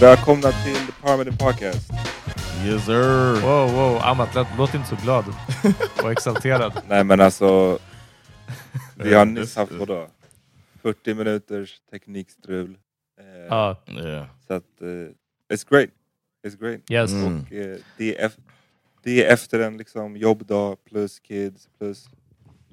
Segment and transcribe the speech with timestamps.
[0.00, 1.90] Välkomna till The Parliament Podcast.
[2.66, 3.32] Yes sir.
[3.42, 5.24] Wow, wow, Amat, låt, låt inte så glad
[6.02, 6.72] och exalterad.
[6.88, 7.78] Nej men alltså,
[8.94, 10.06] vi har nyss haft vadå?
[10.82, 12.78] 40 minuters teknikstrul.
[13.20, 14.26] Eh, Ja, Yeah.
[14.46, 14.86] Så att, eh,
[15.54, 15.90] it's great.
[16.46, 16.80] It's great.
[16.90, 17.12] yes.
[17.12, 17.40] Mm.
[17.46, 18.32] Och eh, det, är
[19.02, 22.08] det är efter en liksom, jobbdag plus kids plus,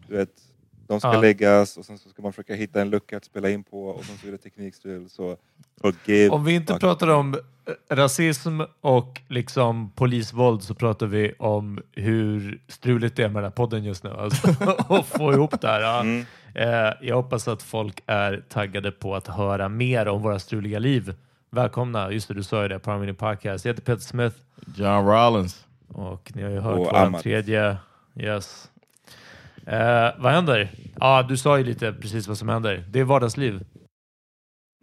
[0.08, 0.42] du vet,
[0.88, 1.22] de ska Ja.
[1.22, 4.06] läggas och sen så ska man försöka hitta en lucka att spela in på och
[4.06, 5.10] sen så är det teknikstrul.
[5.10, 5.38] Så
[5.82, 6.30] forgive.
[6.30, 6.82] Om vi inte fuck.
[6.82, 13.28] pratar om eh, rasism och liksom polisvåld så pratar vi om hur struligt det är
[13.30, 14.10] med den här podden just nu.
[14.10, 14.48] Alltså,
[14.88, 15.82] och få ihop det här.
[15.82, 16.00] Ja.
[16.02, 16.26] Mm.
[16.56, 21.14] Eh, jag hoppas att folk är taggade på att höra mer om våra struliga liv.
[21.50, 23.66] Välkomna, just det, du sa ju det, Parmini Podcast.
[23.66, 24.36] Jag heter Peter Smith
[24.76, 25.66] John Rollins.
[25.88, 27.78] och ni har ju hört Och vår tredje.
[28.16, 28.72] Yes.
[29.68, 30.70] Eh, vad händer?
[31.00, 32.86] Ja, du sa ju lite precis vad som händer.
[32.90, 33.64] Det är vardagsliv.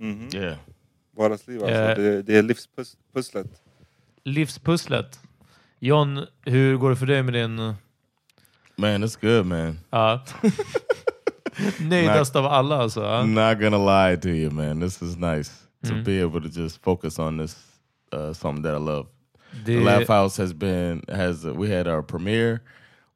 [0.00, 0.28] Mhm.
[0.34, 0.56] Yeah.
[1.16, 1.74] Vardagsliv alltså.
[1.76, 1.96] Eh.
[1.96, 3.46] Det, det är livspusslet.
[4.24, 5.20] Livspusslet.
[5.78, 7.56] John, hur går det för dig med din...
[8.76, 9.78] Man, it's good man.
[9.90, 10.24] Ja.
[11.80, 13.00] Nöjdast av alla alltså.
[13.04, 14.80] I'm not gonna lie to you man.
[14.80, 15.50] This is nice
[15.86, 16.04] to Mm.
[16.04, 17.56] be able to just focus on this
[18.14, 19.06] uh, something that I love.
[19.66, 22.58] The Det, Laugh House has been has we had our premiere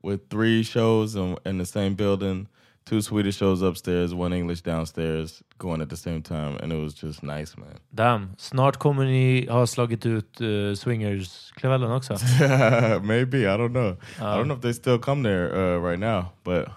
[0.09, 2.47] with three shows in, in the same building,
[2.85, 6.95] two Swedish shows upstairs, one English downstairs, going at the same time, and it was
[6.95, 7.77] just nice, man.
[7.95, 8.29] damn.
[8.39, 12.15] Snart kommer ni ha slagit ut uh, swingerskvällen också.
[13.03, 13.97] Maybe I don't know.
[14.19, 16.69] I don't Um, know if they still come there uh, right now, but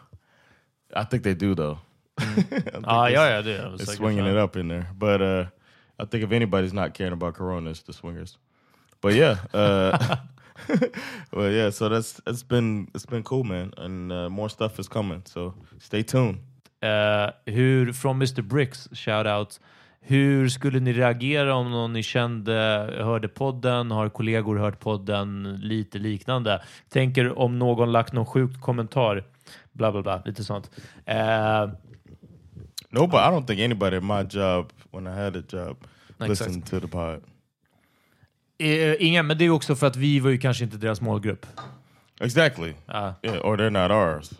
[0.95, 1.77] I think they do though.
[2.17, 3.97] I think Ja, it's- ja, ja, det är de It's säkert.
[3.97, 5.45] swinging it up in there, but uh,
[5.99, 8.37] I think if anybody's not caring about Corona, it's the swingers.
[9.01, 10.15] But yeah, uh,
[11.31, 11.71] well, yeah.
[11.71, 15.21] So that's it's been it's been cool, man, and uh, more stuff is coming.
[15.25, 16.37] So stay tuned.
[16.81, 19.59] Eh, hur, från Mr Bricks, shout out.
[20.03, 22.53] Hur skulle ni reagera om någon ni kände
[23.03, 26.61] hörde podden, har kollegor hört podden, lite liknande?
[26.89, 29.23] Tänker om någon lagt någon sjukt kommentar,
[29.71, 30.71] bla bla bla, lite sånt.
[31.05, 31.69] Eh,
[32.93, 35.77] No, but I don't think anybody at my job when I had a job
[36.19, 37.21] listened to the pod.
[38.61, 41.45] Eh, ingen, men det är också för att vi var ju kanske inte deras målgrupp.
[42.19, 42.73] Exactly.
[42.85, 43.13] Ja.
[43.23, 44.31] Yeah, or they're not ours.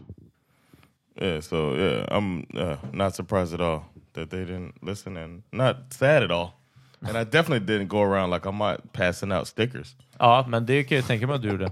[1.22, 3.82] Yeah, so yeah, I'm uh, not surprised at all
[4.14, 6.50] that they didn't listen, and not sad at all.
[7.02, 9.96] And I definitely didn't go around like I'm not passing out stickers.
[10.20, 11.72] ja, men det kan jag tänka mig att du gjorde.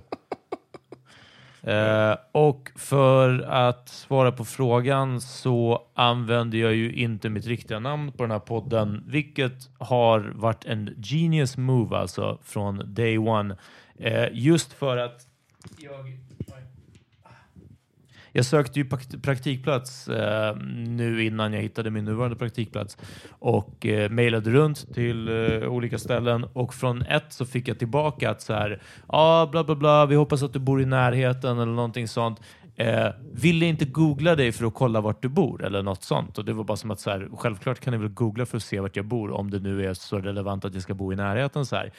[1.69, 8.11] Eh, och för att svara på frågan så använder jag ju inte mitt riktiga namn
[8.11, 13.57] på den här podden, vilket har varit en genius move alltså från day one.
[13.99, 15.27] Eh, just för att
[15.77, 16.28] jag...
[18.39, 18.85] Jag sökte ju
[19.21, 20.57] praktikplats eh,
[20.87, 22.97] nu innan jag hittade min nuvarande praktikplats
[23.29, 28.29] och eh, mejlade runt till eh, olika ställen och från ett så fick jag tillbaka
[28.29, 31.71] att så här, ja bla bla bla, vi hoppas att du bor i närheten eller
[31.71, 32.39] någonting sånt.
[32.75, 36.37] Eh, ville inte googla dig för att kolla vart du bor eller något sånt.
[36.37, 38.63] Och det var bara som att så här, självklart kan ni väl googla för att
[38.63, 41.15] se vart jag bor om det nu är så relevant att jag ska bo i
[41.15, 41.65] närheten.
[41.65, 41.91] Så här.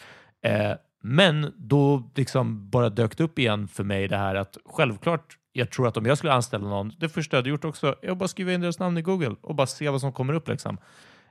[0.43, 5.37] Eh, men då liksom bara dök det upp igen för mig det här att självklart,
[5.53, 8.11] jag tror att om jag skulle anställa någon, det första jag hade gjort också, är
[8.11, 10.49] att bara skriva in deras namn i Google och bara se vad som kommer upp.
[10.49, 10.79] Liksom.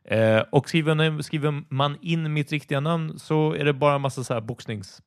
[0.04, 4.24] Eh, och skriver, skriver man in mitt riktiga namn så är det bara en massa
[4.24, 5.02] så här boxnings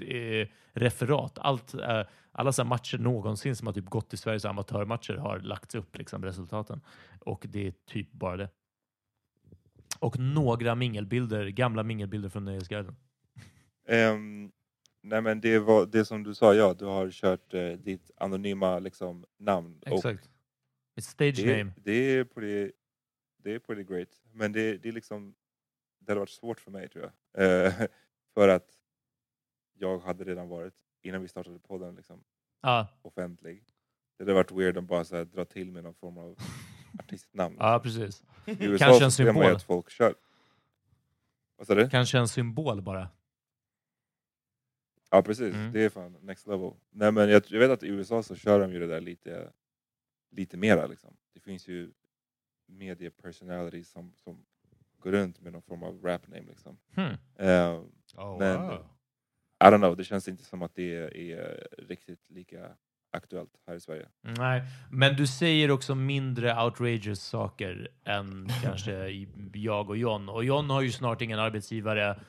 [0.00, 1.38] eh, referat.
[1.38, 2.02] Allt, eh,
[2.32, 5.98] alla så här matcher någonsin som har typ gått i Sveriges amatörmatcher har lagts upp,
[5.98, 6.80] liksom, resultaten.
[7.20, 8.48] Och det är typ bara det.
[9.98, 12.96] Och några mingelbilder, gamla mingelbilder från Nöjesguiden.
[13.88, 14.52] Um,
[15.02, 18.78] nej men det var det som du sa, ja, du har kört eh, ditt anonyma
[18.78, 19.80] liksom, namn.
[19.86, 20.30] Exakt.
[20.96, 21.72] Ett stage det, name.
[21.76, 22.72] det, är pretty,
[23.36, 24.08] det är pretty great.
[24.32, 25.34] Men det, det är liksom,
[25.98, 27.66] det hade varit svårt för mig tror jag.
[27.66, 27.72] Eh,
[28.34, 28.68] för att
[29.74, 32.24] jag hade redan varit, innan vi startade podden, liksom,
[32.60, 33.64] Ja, offentlig.
[34.16, 36.38] Det hade varit weird att bara så här, dra till med någon form av
[36.98, 37.56] artistnamn.
[37.58, 38.22] ja precis.
[38.46, 39.44] I USA Kanske en symbol.
[39.44, 40.14] att folk kör.
[41.56, 41.88] Vad sa du?
[41.88, 43.08] Kanske en symbol bara.
[45.10, 45.72] Ja precis, Mm.
[45.72, 46.70] det är fan next level.
[46.90, 49.52] Nej, men jag, jag vet att i USA så kör de ju det där lite,
[50.30, 50.86] lite mera.
[50.86, 51.16] Liksom.
[51.34, 51.90] Det finns ju
[52.66, 54.44] media personalities som, som
[54.98, 56.46] går runt med någon form av rap name.
[56.48, 56.78] Liksom.
[56.94, 57.14] Hmm.
[57.38, 57.80] Eh,
[58.16, 58.86] Oh, Men- wow.
[59.64, 62.76] I don't know, det känns inte som att det är, är riktigt lika
[63.10, 64.08] aktuellt här i Sverige.
[64.20, 69.08] Nej, men du säger också mindre outrageous saker än kanske
[69.54, 70.28] jag och John.
[70.28, 72.20] Och John har ju snart ingen arbetsgivare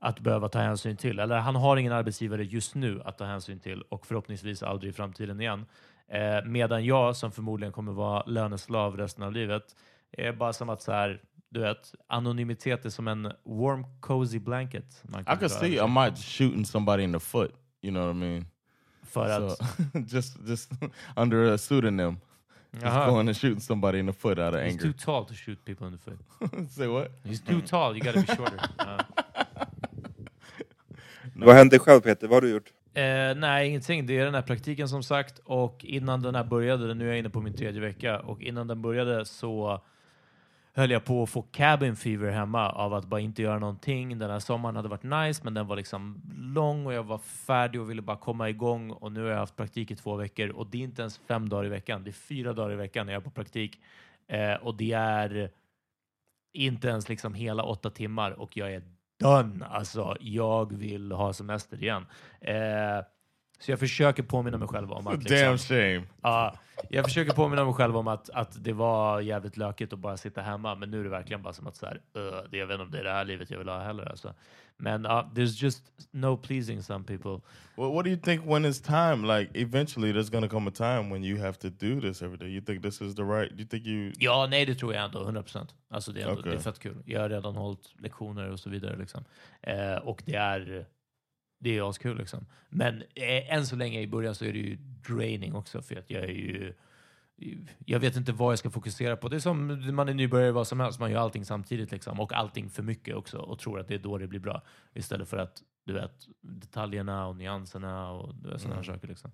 [0.00, 1.18] att behöva ta hänsyn till.
[1.18, 4.92] Eller han har ingen arbetsgivare just nu att ta hänsyn till och förhoppningsvis aldrig i
[4.92, 5.66] framtiden igen.
[6.08, 9.76] Eh, medan jag, som förmodligen kommer vara löneslav resten av livet,
[10.12, 15.02] är bara som att så här, du vet, anonymitet är som en warm cozy blanket.
[15.02, 17.52] Man I kan could dra see I might shooting somebody in the foot.
[17.82, 18.46] You know what I mean?
[19.02, 19.58] För att...
[19.58, 19.64] So,
[20.06, 20.70] just just
[21.16, 22.20] under a pseudonym,
[22.72, 23.06] just Jaha.
[23.06, 24.82] going and shooting somebody in the foot out of He's anger.
[24.82, 26.70] too tall to shoot people in the foot.
[26.70, 27.10] Say what?
[27.24, 28.60] He's too tall, you gotta be shorter.
[28.78, 28.98] Ja.
[31.46, 32.26] Vad hände själv Peter?
[32.28, 32.72] Vad har du gjort?
[32.94, 34.06] Eh, nej, ingenting.
[34.06, 35.40] Det är den här praktiken som sagt.
[35.44, 38.66] Och innan den här började, nu är jag inne på min tredje vecka, och innan
[38.66, 39.82] den började så
[40.74, 44.18] höll jag på att få cabin fever hemma av att bara inte göra någonting.
[44.18, 47.80] Den här sommaren hade varit nice, men den var liksom lång och jag var färdig
[47.80, 48.90] och ville bara komma igång.
[48.90, 51.48] Och nu har jag haft praktik i två veckor och det är inte ens fem
[51.48, 52.04] dagar i veckan.
[52.04, 53.80] Det är fyra dagar i veckan när jag är på praktik.
[54.28, 55.50] Eh, och det är
[56.52, 58.82] inte ens liksom hela åtta timmar och jag är
[59.20, 59.66] done.
[59.66, 62.06] Alltså, jag vill ha semester igen.
[62.40, 63.04] Eh,
[63.60, 65.20] så jag försöker påminna mig själv om att...
[65.20, 66.02] Damn Liksom, shame.
[66.22, 66.54] ja,
[66.90, 70.42] jag försöker påminna mig själv om att, att det var jävligt lökigt att bara sitta
[70.42, 72.74] hemma, men nu är det verkligen bara som att så här, uh, det, jag vet
[72.74, 74.10] inte om det är det här livet jag vill ha heller.
[74.10, 74.34] Alltså.
[74.76, 77.40] Men ja, there's just no pleasing some people.
[77.76, 79.38] Well, what do you think when it's time?
[79.38, 82.48] Like, eventually, there's gonna come a time when you have to do this every day.
[82.48, 83.52] You think this is the right?
[83.58, 84.12] You think you?
[84.18, 85.74] Ja, nej, det tror jag ändå, 100 procent.
[85.90, 86.52] Alltså det är, ändå, Okej.
[86.52, 87.02] det är fett kul.
[87.06, 88.96] Jag har redan hållit lektioner och så vidare.
[88.96, 89.24] Liksom.
[89.62, 90.86] Eh, och det är,
[91.60, 92.46] det är askul liksom.
[92.68, 94.76] Men eh, än så länge i början så är det ju
[95.08, 96.74] draining också för att jag är ju
[97.84, 99.28] jag vet inte vad jag ska fokusera på.
[99.28, 101.00] Det är som man är nybörjare vad som helst.
[101.00, 102.20] Man gör allting samtidigt liksom.
[102.20, 104.62] och allting för mycket också och tror att det är då det blir bra
[104.94, 109.08] istället för att du vet detaljerna och nyanserna och sådana här saker.
[109.08, 109.30] Liksom.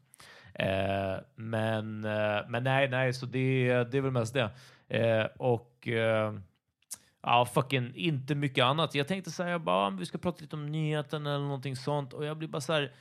[0.54, 4.50] Eh, men, eh, men nej, nej, så det, det är väl mest det.
[4.88, 6.34] Eh, och eh,
[7.26, 8.94] ja, fucking inte mycket annat.
[8.94, 12.24] Jag tänkte säga bara ah, vi ska prata lite om nyheten eller någonting sånt och
[12.24, 12.92] jag blir bara så här.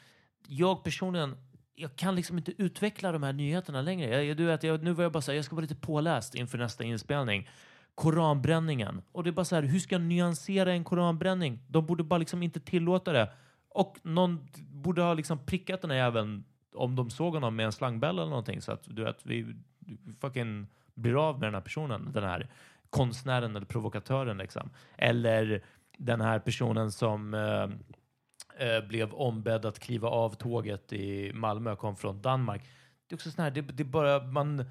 [0.47, 1.35] Jag personligen,
[1.75, 4.23] jag kan liksom inte utveckla de här nyheterna längre.
[4.23, 6.35] Jag, du vet, jag, nu var jag bara så här, jag ska vara lite påläst
[6.35, 7.49] inför nästa inspelning.
[7.95, 9.01] Koranbränningen.
[9.11, 11.59] Och det är bara så här, hur ska jag nyansera en koranbränning?
[11.67, 13.31] De borde bara liksom inte tillåta det.
[13.69, 16.43] Och någon borde ha liksom prickat den här jäveln
[16.73, 20.13] om de såg honom med en slangbella eller någonting så att du vet, vi vi
[20.21, 22.47] fucking blir av med den här personen, den här
[22.89, 24.69] konstnären eller provokatören liksom.
[24.97, 25.63] Eller
[25.97, 31.95] den här personen som eh, eh, blev ombedd att kliva av tåget i Malmö, kom
[31.95, 32.61] från Danmark.
[33.07, 34.65] Det är också sån här, det, det är bara, man,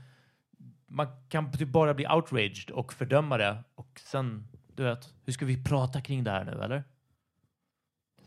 [0.86, 5.44] man kan typ bara bli outraged och fördöma det och sen, du vet, hur ska
[5.46, 6.84] vi prata kring det här nu eller?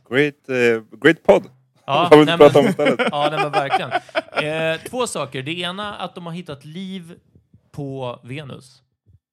[0.09, 1.51] Great, eh, great podd!
[1.85, 2.99] Ja, Vad vill du nej, prata om men- istället?
[3.11, 3.91] Ja, nej, men verkligen.
[4.75, 5.43] Eh, två saker.
[5.43, 7.19] Det ena att de har hittat liv
[7.71, 8.83] på Venus.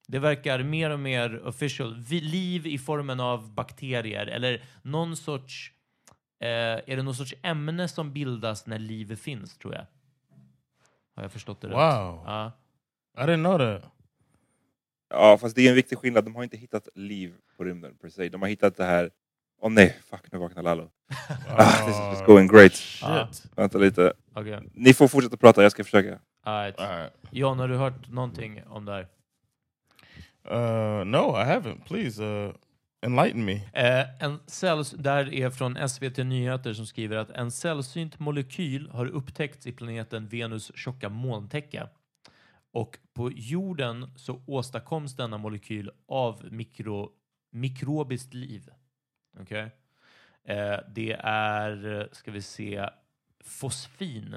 [0.06, 1.96] Det verkar mer och mer official.
[2.08, 5.72] Vi, liv i formen av bakterier eller någon sorts...
[6.40, 9.86] Eh, är det någon sorts ämne som bildas när liv finns, tror jag?
[11.16, 11.74] Har jag förstått det rätt?
[11.74, 12.52] Wow, Ja.
[13.16, 13.90] I didn't know that.
[15.10, 16.24] Ja, fast det är en viktig skillnad.
[16.24, 18.28] De har inte hittat liv på rymden per se.
[18.28, 19.10] De har hittat det här...
[19.60, 20.90] Åh nej, fuck nu vaknar Lalo.
[21.48, 22.72] Ah, this is just going great.
[23.02, 23.28] Ja.
[23.32, 23.52] Shit.
[23.56, 24.12] Vänta lite.
[24.34, 24.60] Okej.
[24.72, 26.18] Ni får fortsätta prata, jag ska försöka.
[26.42, 26.78] Alright.
[26.78, 27.12] All right.
[27.30, 29.06] John, har du hört någonting om det här?
[30.50, 31.84] Uh, no, I haven't.
[31.84, 32.52] Please uh,
[33.04, 33.54] enlighten me.
[33.72, 39.06] Eh, en cells, där är från SVT Nyheter som skriver att en sällsynt molekyl har
[39.06, 41.88] upptäckts i planeten Venus tjocka molntäcke.
[42.72, 47.12] Och på jorden så åstadkoms denna molekyl av mikro,
[47.50, 48.70] mikrobiskt liv.
[49.40, 49.68] Okay?
[50.44, 52.88] Eh, det är, eh, ska vi se,
[53.44, 54.36] fosfin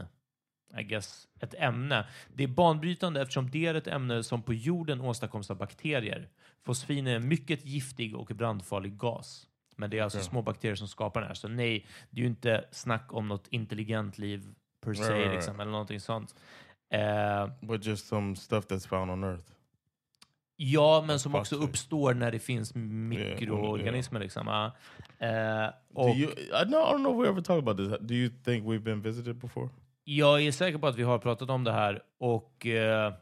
[0.79, 2.07] i guess, ett ämne.
[2.33, 6.29] Det är banbrytande eftersom det är ett ämne som på jorden åstadkoms av bakterier.
[6.65, 9.47] Fosfin är en mycket giftig och brandfarlig gas.
[9.75, 10.29] Men det är alltså Okej.
[10.29, 11.36] små bakterier som skapar den här.
[11.36, 14.43] Så nej, det är ju inte snack om något intelligent liv
[14.81, 15.36] per se, Right, right, right.
[15.36, 16.36] liksom, eller någonting sånt.
[16.89, 19.43] Eh, But just some stuff that's found on Earth.
[20.55, 24.19] ja, men som också uppstår när det finns mikroorganismer.
[24.19, 24.47] Liksom.
[24.47, 24.65] ja.
[25.27, 28.07] Eh, och Do you, I, don't know if we ever talked about this.
[28.07, 29.69] Do you think we've been visited before?
[30.09, 33.13] Jag är säker på att vi har pratat om det här och eh,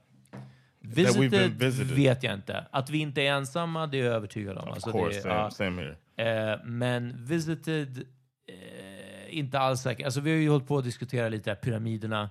[0.80, 1.52] visited,
[1.96, 2.66] vet jag inte.
[2.72, 4.64] Att vi inte är ensamma, det är jag övertygad om.
[4.68, 6.54] Of Alltså, course, det, same, ja, same here.
[6.54, 7.98] eh, men visited,
[8.48, 10.06] eh, inte alls säker.
[10.06, 12.30] Alltså, vi har ju hållit på att diskutera lite här, pyramiderna.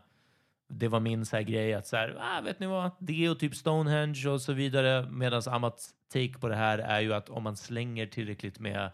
[0.68, 3.38] Det var min så här, grej att så här, ah, vet ni vad, det och
[3.38, 5.06] typ Stonehenge och så vidare.
[5.11, 8.90] Medan Amats take på det här är ju att om man slänger tillräckligt med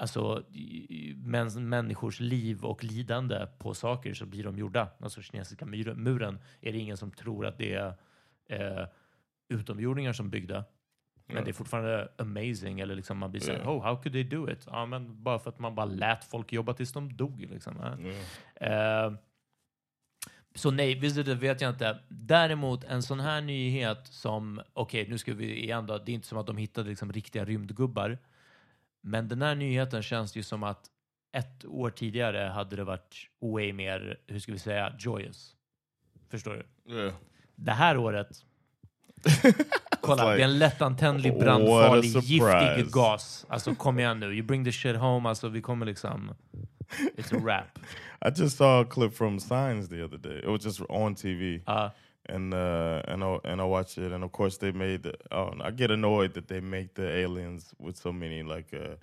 [0.00, 0.44] alltså,
[1.16, 4.88] mäns, människors liv och lidande på saker så blir de gjorda.
[5.00, 7.94] Alltså kinesiska muren är det ingen som tror att det är
[8.48, 8.86] eh,
[9.48, 10.64] utomjordingar som byggde.
[11.26, 12.80] Men det är fortfarande amazing.
[12.80, 13.70] Eller liksom man blir såhär, Ja.
[13.70, 14.66] oh, how could they do it?
[14.66, 17.40] Ja, men bara för att man bara lät folk jobba tills de dog.
[17.40, 17.76] Liksom.
[18.56, 19.06] Yeah.
[19.06, 19.12] Eh,
[20.54, 21.98] så nej, visited vet jag inte.
[22.08, 26.26] Däremot en sån här nyhet som, okej nu ska vi igen då, det är inte
[26.26, 28.18] som att de hittade liksom riktiga rymdgubbar.
[29.02, 30.86] Men den här nyheten känns ju som att
[31.32, 35.56] ett år tidigare hade det varit way mer, hur ska vi säga, joyous.
[36.30, 36.94] Förstår du?
[36.94, 37.14] Yeah.
[37.54, 38.28] Det här året,
[40.00, 43.46] kolla, like, det är en lättantändlig, brandfarlig, giftig gas.
[43.48, 46.34] Alltså kom igen nu, you bring the shit home, alltså vi kommer liksom,
[47.16, 47.78] it's a wrap.
[48.26, 50.38] I just saw a clip from Signs the other day.
[50.38, 51.92] It was just on TV, Ja.
[52.34, 55.02] And uh, and I and I watched it, and of course they made.
[55.02, 58.96] The, know, I get annoyed that they make the aliens with so many like uh,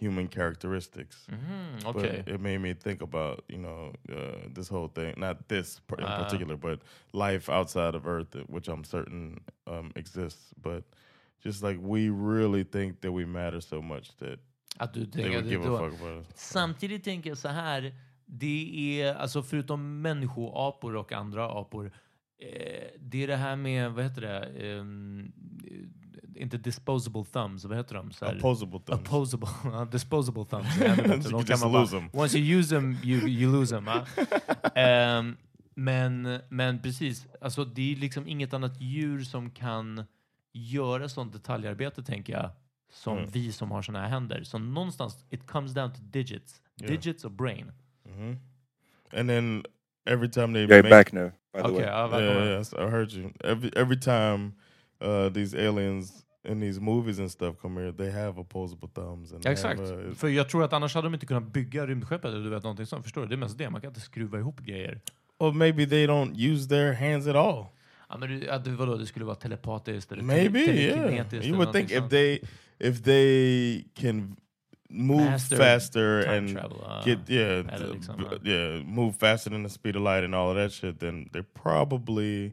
[0.00, 1.26] human characteristics.
[1.30, 2.24] Mhm, Okej.
[2.24, 6.04] But it made me think about you know uh, this whole thing, not this in
[6.04, 6.24] Ah.
[6.24, 6.80] particular, but
[7.12, 10.52] life outside of Earth, which I'm certain um, exists.
[10.62, 10.82] But
[11.44, 14.38] just like we really think that we matter so much that
[14.78, 15.76] Att du they tänker would att give då.
[15.76, 16.26] a fuck about us.
[16.34, 17.92] Samtidigt tänker jag så här,
[18.26, 21.90] det är alltså förutom människoapor och andra apor,
[22.98, 24.84] det är det här med, vad heter det, eh,
[26.42, 28.12] inte disposable thumbs, vad heter de?
[28.12, 29.00] Så här, Opposable thumbs.
[29.00, 30.78] Opposable, ja, disposable thumbs.
[31.30, 32.08] De kan man bara-.
[32.22, 33.86] Once you use them, you, you lose them.
[33.86, 34.04] ja.
[34.80, 35.36] Ehm,
[35.74, 40.04] men, men precis, alltså det är liksom inget annat djur som kan
[40.52, 42.50] göra sånt detaljarbete, tänker jag,
[42.92, 43.30] som Mm.
[43.30, 44.42] vi som har såna här händer.
[44.44, 46.60] Så någonstans, it comes down to digits.
[46.80, 46.90] Yeah.
[46.92, 47.72] Digits och brain.
[48.08, 48.36] hmm
[49.12, 49.64] And then
[50.06, 51.82] every time they är make, back nu, by the Okej, way.
[51.84, 52.48] ja, yeah, välkommen.
[52.58, 53.30] yes, I heard you.
[53.44, 54.52] Every every time
[55.04, 59.32] uh, these aliens in these movies and stuff come here, they have opposable thumbs.
[59.32, 59.80] And exakt.
[59.80, 62.50] have, uh, För jag tror att annars hade de inte kunnat bygga rymdskeppet eller du
[62.50, 63.02] vet någonting sånt.
[63.04, 63.26] Förstår du?
[63.28, 63.70] Det är mest det.
[63.70, 65.00] Man kan inte skruva ihop grejer.
[65.38, 67.66] or maybe they don't use their hands at all.
[68.08, 70.98] Ja, men du, att, det- vadå, det skulle vara telepatiskt eller Maybe, tele- yeah.
[70.98, 72.10] telekinetiskt You would think if sånt.
[72.10, 72.38] they
[72.78, 74.36] if they can
[74.88, 77.02] move Master faster and travel, ja.
[77.06, 78.50] get yeah liksom, ja.
[78.50, 81.62] yeah move faster than the speed of light and all of that shit, then they're
[81.62, 82.52] probably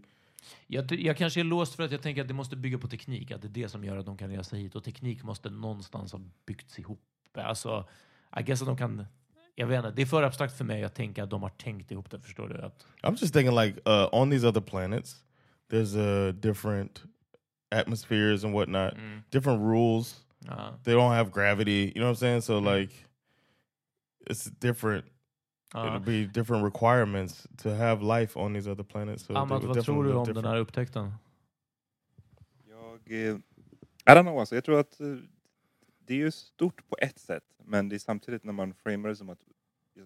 [0.68, 3.32] Jag, jag kanske är låst för att jag tänker att det måste bygga på teknik.
[3.32, 4.76] Att det är det som gör att de kan resa hit.
[4.76, 7.00] Och teknik måste någonstans ha byggts ihop.
[7.34, 7.86] Alltså,
[8.40, 9.06] I guess att de kan...
[9.56, 11.92] Jag vet inte, det är för abstrakt för mig att tänka att de har tänkt
[11.92, 12.20] ihop det.
[12.20, 12.62] Förstår du?
[12.62, 15.16] Att, I'm just thinking like uh, on these other planets,
[15.72, 17.04] there's a different
[17.76, 20.22] atmospheres and whatnot, mm, different rules.
[20.46, 21.72] Ja, They don't have gravity.
[21.86, 22.42] You know what I'm saying?
[22.42, 22.66] So Mm.
[22.80, 22.94] like,
[24.30, 25.06] it's different.
[25.74, 25.88] ja.
[25.88, 29.24] It'll be different requirements to have life on these other planets.
[29.26, 30.48] So Amat, vad tror du om den different.
[30.48, 31.14] här upptäckten?
[32.70, 33.12] Jag...
[33.12, 33.36] eh,
[34.06, 35.16] I don't know alltså, jag tror att eh,
[36.06, 39.16] det är ju stort på ett sätt, men det är samtidigt när man framar det
[39.16, 39.40] som att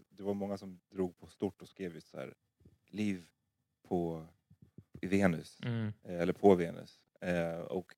[0.10, 2.34] det var många som drog på stort och skrev just så här
[2.88, 3.26] liv
[3.88, 4.26] på
[5.02, 5.94] i Venus, Mm.
[6.04, 7.00] eh, eller på Venus.
[7.22, 7.96] Eh, och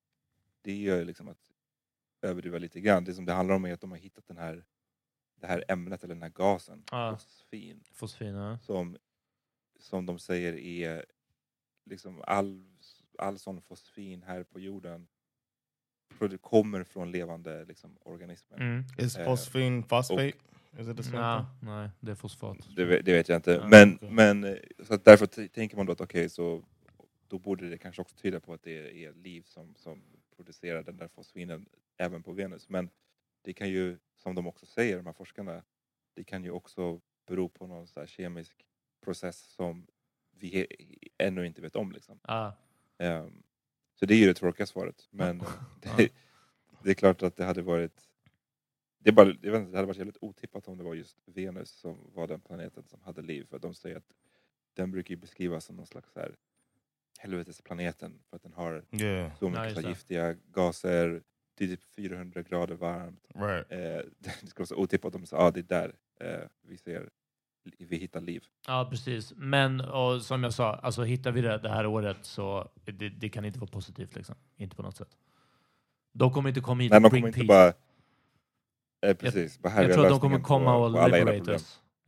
[0.62, 1.47] det gör ju liksom att
[2.22, 3.04] överdriva lite grann.
[3.04, 4.64] Det som det handlar om är att de har hittat den här,
[5.40, 7.12] det här ämnet eller den här gasen, Ja.
[7.16, 8.58] fosfin, Fosfin, ja.
[8.58, 8.96] som,
[9.78, 11.04] som de säger är
[11.84, 12.64] liksom all,
[13.18, 15.08] all sån fosfin här på jorden
[16.40, 18.60] kommer från levande liksom, organismer.
[18.60, 18.84] Mm.
[18.98, 20.32] Is Eh, phosphine phosphate?
[20.78, 21.68] Is it the same Ja, thing?
[21.68, 22.56] nej, det är fosfat.
[22.76, 23.50] Det, vet- det vet jag inte.
[23.52, 24.10] Ja, men, okej.
[24.10, 26.64] men så att därför tänker man då att okej, så
[27.28, 30.02] då borde det kanske också tyda på att det är liv som, som
[30.36, 31.66] producerar den där fosfinen
[31.98, 32.68] även på Venus.
[32.68, 32.90] Men
[33.42, 35.62] det kan ju, som de också säger, de här forskarna,
[36.14, 38.66] det kan ju också bero på någon så här kemisk
[39.00, 39.86] process som
[40.30, 40.66] vi
[41.18, 41.92] ännu inte vet om.
[41.92, 42.20] Liksom.
[42.22, 42.56] Ja.
[42.98, 43.42] Ehm,
[43.94, 45.08] så det är ju det tråkiga svaret.
[45.10, 45.38] Men
[45.96, 46.12] det,
[46.82, 48.08] det är klart att det hade varit
[48.98, 51.70] det, bara, jag vet inte, det hade varit jävligt otippat om det var just Venus
[51.70, 53.46] som var den planeten som hade liv.
[53.50, 54.14] För de säger att
[54.74, 56.36] den brukar ju beskrivas som någon slags här,
[57.18, 61.22] helvetesplaneten för att den har Yeah, så mycket Ja, giftiga gaser,
[61.58, 63.26] det är typ 400 grader varmt.
[63.34, 63.72] right.
[63.72, 63.78] Eh,
[64.18, 67.10] det ska vara så otippat, de sa ah, det är där eh, vi ser,
[67.78, 68.44] vi hittar liv.
[68.66, 69.32] Ja, precis.
[69.36, 73.28] Men och, som jag sa, alltså, hittar vi det det här året så det, det
[73.28, 74.16] kan inte vara positivt.
[74.16, 74.34] Liksom.
[74.56, 75.16] Inte på något sätt.
[76.12, 77.44] De kommer inte komma hit Nej, och bring peace.
[77.44, 77.72] bara...
[79.02, 81.60] Eh, precis, jag är tror att de kommer komma och era liberate problem.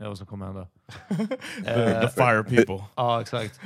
[0.05, 0.69] Är vad som kommer hända.
[1.65, 2.85] the, Eh, the fire people.
[2.95, 3.61] Ja, exakt.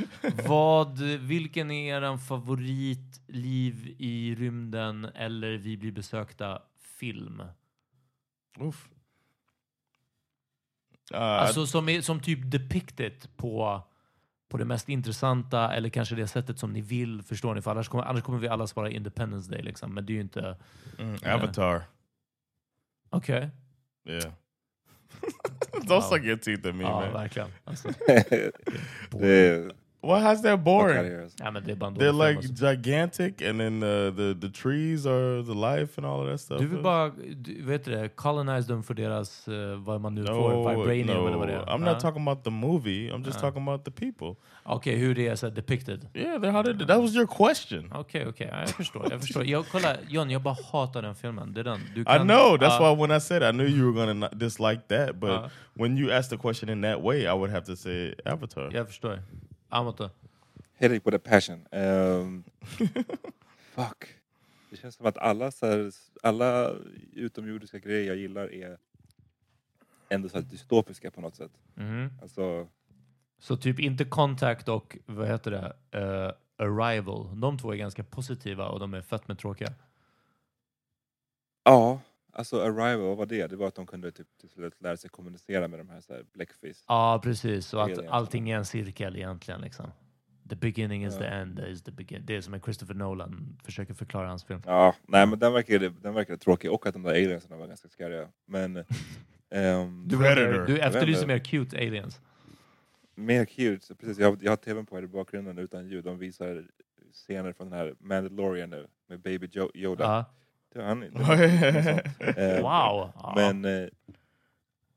[0.47, 7.43] Vad, vilken är er favorit liv i rymden eller vi blir besökta film?
[8.59, 8.89] Oof.
[11.15, 13.83] Uh, Alltså som, är, som typ depicted på,
[14.49, 17.63] på det mest intressanta eller kanske det sättet som ni vill, förstår ni?
[17.63, 19.95] För annars kommer, annars kommer vi alla svara Independence Day liksom.
[19.95, 20.57] Men det är ju inte...
[20.99, 21.83] mm, Avatar.
[23.11, 23.51] Okej.
[24.09, 24.33] Yeah.
[25.73, 26.01] Don't Wow.
[26.01, 27.13] suck your teeth at me, Ja, man.
[27.13, 27.49] verkligen.
[27.65, 27.89] Alltså,
[29.11, 29.71] det.
[30.03, 31.31] Why how's that boring?
[31.39, 32.67] ja, men det är bara en dålig They're film, like alltså.
[32.67, 36.61] gigantic, and then uh, the the trees are the life and all of that stuff.
[36.61, 40.69] Du vill bara, du, vet det, colonize dem för deras, uh, vad man nu får,
[40.87, 41.61] vibranium eller vad det är.
[41.67, 43.11] I'm not talking about the movie.
[43.11, 43.41] I'm just Uh.
[43.41, 44.35] talking about the people.
[44.67, 46.09] Okej, hur det är så depicted.
[46.15, 47.93] Yeah, they're how they, that was your question.
[47.93, 48.49] Okej, okej.
[48.53, 49.07] Ja, jag förstår.
[49.11, 49.45] Jag förstår.
[49.47, 51.55] Jag, kolla, John, jag bara hatar den filmen.
[51.55, 51.81] Det är den.
[51.95, 52.57] Du I kan- know.
[52.59, 55.49] That's Ja, why when I said I knew you were gonna dislike that, but Uh.
[55.75, 58.71] when you asked the question in that way, I would have to say Avatar.
[58.73, 59.23] Jag förstår.
[59.69, 60.11] Amato.
[60.79, 61.67] Hit it with a passion.
[61.71, 62.45] Ehm,
[63.75, 64.05] fuck.
[64.71, 65.91] Det känns som att alla, så här,
[66.23, 66.71] alla
[67.13, 68.77] utomjordiska grejer jag gillar är
[70.09, 71.51] ändå så här dystopiska på något sätt.
[71.75, 72.11] Mhm.
[72.23, 72.69] Alltså,
[73.45, 75.99] Så typ inte Contact och vad heter det?
[75.99, 77.41] Eh, Arrival.
[77.41, 79.73] De två är ganska positiva och de är fett med tråkiga.
[81.65, 82.01] ja,
[82.33, 83.47] alltså Arrival, vad var det?
[83.47, 86.13] Det var att de kunde typ till slut lära sig kommunicera med de här, så
[86.13, 86.85] här blackface.
[86.89, 87.75] Ja, precis.
[87.75, 89.61] Och att allting är en cirkel egentligen.
[89.61, 89.91] Liksom.
[90.51, 91.21] The beginning is Ja.
[91.21, 92.23] the end is the begin.
[92.27, 94.63] Det är som en Christopher Nolan försöker förklara hans film.
[94.67, 97.89] Ja, nej men den verkade, den verkade tråkig och att de där aliensen var ganska
[97.89, 98.29] skäriga.
[98.47, 98.77] Men
[99.51, 100.17] ehm, Du,
[100.67, 102.21] du efterlyser mer cute aliens.
[103.15, 106.05] Mer cute, precis, jag, jag har tvn på här i bakgrunden utan ljud.
[106.05, 106.67] De visar
[107.13, 110.25] scener från den här Mandalorian nu med Baby jo Yoda.
[110.73, 111.35] Det var han, det var.
[112.39, 113.11] Eh, Wow!
[113.15, 113.33] Ja.
[113.37, 113.89] Men eh,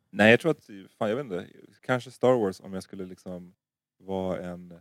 [0.10, 1.48] nej, jag tror att, fan jag vet inte,
[1.82, 3.54] kanske Star Wars om jag skulle liksom
[3.98, 4.74] vara en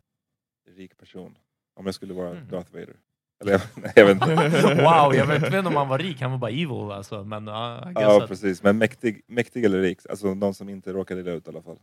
[0.77, 1.38] rik person.
[1.75, 2.49] Om jag skulle vara Mm.
[2.49, 2.96] Darth Vader.
[3.40, 4.35] Eller nej, jag vet inte.
[4.83, 7.25] wow, jag vet inte om han var rik, han var bara evil alltså.
[7.25, 11.31] Men guess Ja precis, men mäktig, mäktig eller rik, alltså någon som inte råkar illa
[11.31, 11.79] ut i alla fall.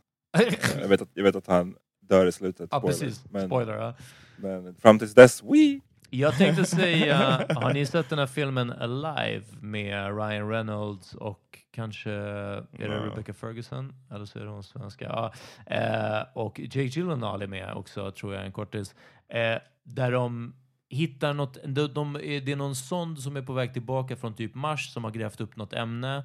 [0.82, 3.00] Jag vet att, jag vet att han dör i slutet, ja, spoilers.
[3.00, 3.26] precis.
[3.32, 3.74] Men, Spoiler.
[3.74, 3.93] Ja.
[4.36, 9.46] men fram tills dess, we Jag tänkte säga, har ni sett den här filmen Alive
[9.62, 12.89] med Ryan Reynolds och kanske är det Nej.
[12.89, 13.93] Rebecca Ferguson?
[14.12, 15.06] Eller så är det hon svenska.
[15.06, 15.34] Ja.
[15.76, 18.96] Eh, och Jake Gyllenhaal är med också, tror jag, en kortis.
[19.28, 20.54] Eh, där de
[20.89, 24.56] hittar något, de, de, det är någon sond som är på väg tillbaka från typ
[24.56, 26.24] Mars som har grävt upp något ämne.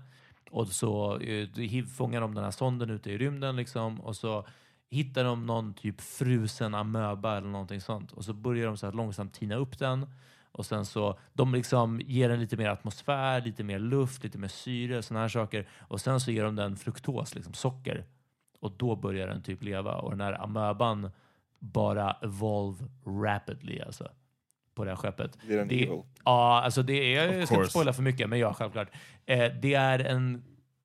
[0.51, 4.01] Och så eh, fångar de den här sonden ute i rymden liksom.
[4.01, 4.47] Och så
[4.91, 8.13] hittar de någon typ frusen amöba eller någonting sånt.
[8.13, 10.07] Och så börjar de så här långsamt tina upp den.
[10.53, 14.49] Och sen så, de liksom ger den lite mer atmosfär, lite mer luft, lite mer
[14.49, 15.69] syre, såna här saker.
[15.79, 18.05] Och sen så ger de den fruktos, liksom socker.
[18.61, 19.95] Och då börjar den typ leva.
[19.95, 21.11] Och den här amöban
[21.59, 24.09] bara evolve rapidly alltså.
[24.79, 25.39] På det här skeppet.
[25.49, 26.03] Det- evil.
[26.25, 28.89] Ja, alltså det är, jag ska inte spoila för mycket, men ja, självklart.
[29.27, 30.43] Eh, det är en,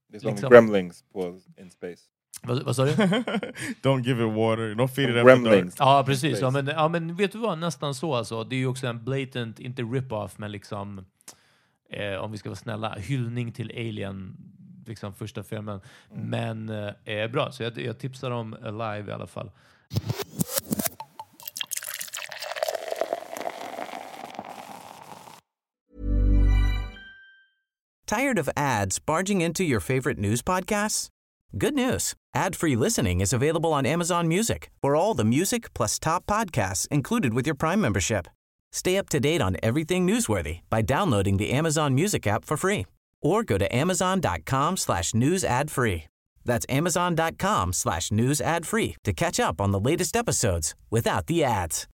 [0.10, 2.02] Det är som liksom- Gremlings på In Space.
[2.44, 2.92] vad, vad sa du?
[3.84, 4.76] don't give it water.
[4.76, 5.26] Don't feed it.
[5.26, 5.76] Gremlings.
[5.80, 6.42] Ja, precis.
[6.42, 7.58] Ja men, ja, men vet du vad?
[7.58, 8.44] Nästan så alltså.
[8.44, 11.06] Det är ju också en blatant, inte rip-off, men liksom,
[11.90, 14.38] eh, om vi ska vara snälla, hyllning till Alien,
[14.88, 15.82] liksom första filmen.
[16.12, 16.30] Mm.
[16.66, 19.52] Men eh, bra, så jag, jag tipsar om Alive i alla fall.
[28.06, 31.08] Tired of ads barging into your favorite news podcasts?
[31.58, 32.14] Good news.
[32.36, 37.34] Ad-free listening is available on Amazon Music for all the music plus top podcasts included
[37.34, 38.28] with your Prime membership.
[38.72, 42.86] Stay up to date on everything newsworthy by downloading the Amazon Music app for free
[43.22, 46.06] or go to amazon.com slash news ad free.
[46.44, 51.44] That's amazon.com slash news ad free to catch up on the latest episodes without the
[51.44, 51.88] ads.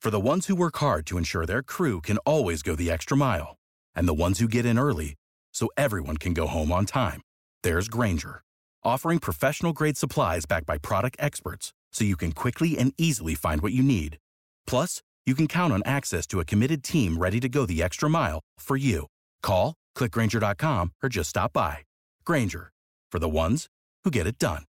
[0.00, 3.16] For the ones who work hard to ensure their crew can always go the extra
[3.16, 3.56] mile,
[3.94, 5.14] and the ones who get in early
[5.56, 7.22] so everyone can go home on time.
[7.62, 8.42] There's Granger,
[8.84, 13.62] offering professional grade supplies backed by product experts so you can quickly and easily find
[13.62, 14.18] what you need.
[14.66, 18.10] Plus, you can count on access to a committed team ready to go the extra
[18.10, 19.06] mile for you.
[19.42, 21.78] Call, clickgranger.com, or just stop by.
[22.26, 22.70] Granger,
[23.10, 23.66] for the ones
[24.04, 24.64] who get it done.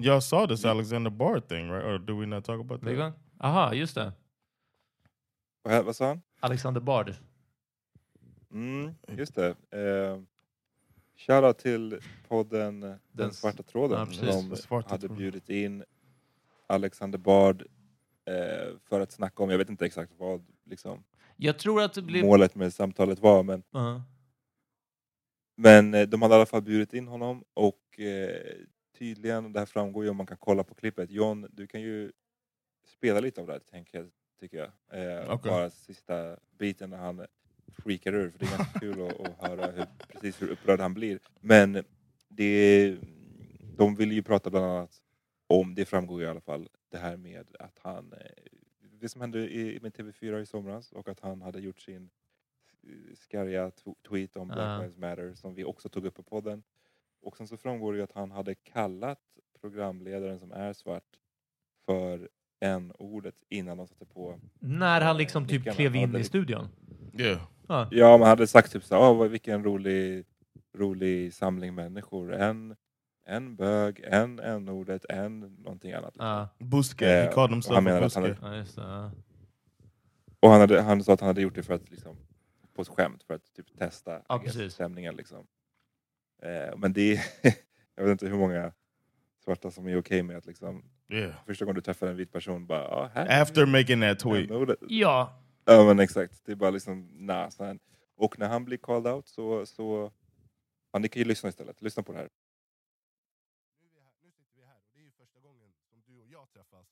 [0.00, 1.84] Y'all saw this Alexander Bard thing, right?
[1.84, 2.86] Or do we not talk about that?
[3.42, 4.12] Aha, just det.
[5.62, 6.22] Vad, vad sa han?
[6.40, 7.14] Alexander Bard.
[8.52, 9.48] Mm, just det.
[9.70, 10.20] Eh,
[11.16, 11.98] Shoutout till
[12.28, 13.98] podden Den, Den- svarta tråden.
[13.98, 14.48] ja, precis.
[14.50, 15.16] de svarta hade tråden.
[15.16, 15.84] bjudit in
[16.66, 17.62] Alexander Bard
[18.24, 21.04] eh, för att snacka om, jag vet inte exakt vad liksom,
[21.36, 22.24] Jag tror att det blir...
[22.24, 24.02] målet med samtalet var, men, Ja.
[25.56, 28.56] men eh, de hade i alla fall bjudit in honom och eh,
[28.98, 32.12] tydligen, det här framgår ju om man kan kolla på klippet, John, du kan ju
[32.90, 34.68] spela lite av det här, tänker jag, tycker jag.
[35.20, 35.50] Eh, Okej.
[35.50, 37.26] Bara sista biten när han
[37.78, 40.94] freakar ur, för det är ganska kul att, att höra hur, precis hur upprörd han
[40.94, 41.18] blir.
[41.40, 41.84] Men
[42.28, 42.96] det,
[43.76, 45.02] de vill ju prata bland annat
[45.46, 48.30] om, det framgår i alla fall, det här med att han, eh,
[48.80, 52.10] det som hände i, med TV4 i somras och att han hade gjort sin
[52.82, 54.80] eh, skarriga tw- tweet om Black Ja.
[54.82, 56.62] Lives Matter som vi också tog upp på podden.
[57.22, 59.20] Och sen så framgår det att han hade kallat
[59.60, 61.18] programledaren som är svart
[61.86, 62.28] för
[62.60, 64.40] n-ordet innan de satte på.
[64.58, 66.68] När han liksom typ Mickarna klev in hade- i studion.
[67.18, 67.40] Yeah.
[67.68, 67.88] Ja.
[67.90, 70.24] Ja, man hade sagt typ så här, "Åh, vad- vilken rolig,
[70.76, 72.32] rolig samling människor.
[72.34, 72.76] En,
[73.26, 76.14] en bög, en n-ordet, en någonting annat.
[76.14, 76.26] liksom.
[76.26, 76.48] Ja.
[76.58, 77.06] Busque.
[77.18, 78.64] Eh, he called och himself han menar att han hade.
[78.76, 79.10] Ja.
[80.40, 82.16] och han, hade, han sa att han hade gjort det för att liksom,
[82.74, 84.72] på ett skämt, för att typ testa precis.
[84.74, 85.16] stämningen.
[85.16, 85.46] Liksom.
[86.42, 87.20] Eh, men det är,
[87.96, 88.72] jag vet inte hur många
[89.44, 91.44] svarta som är okej med att liksom, Yeah.
[91.46, 94.78] första gången du träffar en vit person bara, här After making that tweet.
[94.88, 95.36] ja.
[95.64, 97.78] Ja men exakt, det är bara liksom nah, så här.
[98.16, 100.12] Och när han blir called out så, så
[100.92, 102.28] ja, ni kan ju lyssna istället, lyssna på det här.
[103.80, 106.50] Nu, är här, sitter vi här det är ju första gången som du och jag
[106.50, 106.86] träffas.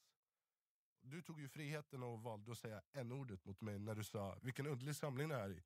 [1.01, 4.67] Du tog ju friheten och valde att säga n-ordet mot mig när du sa vilken
[4.67, 5.63] underlig samling det är i.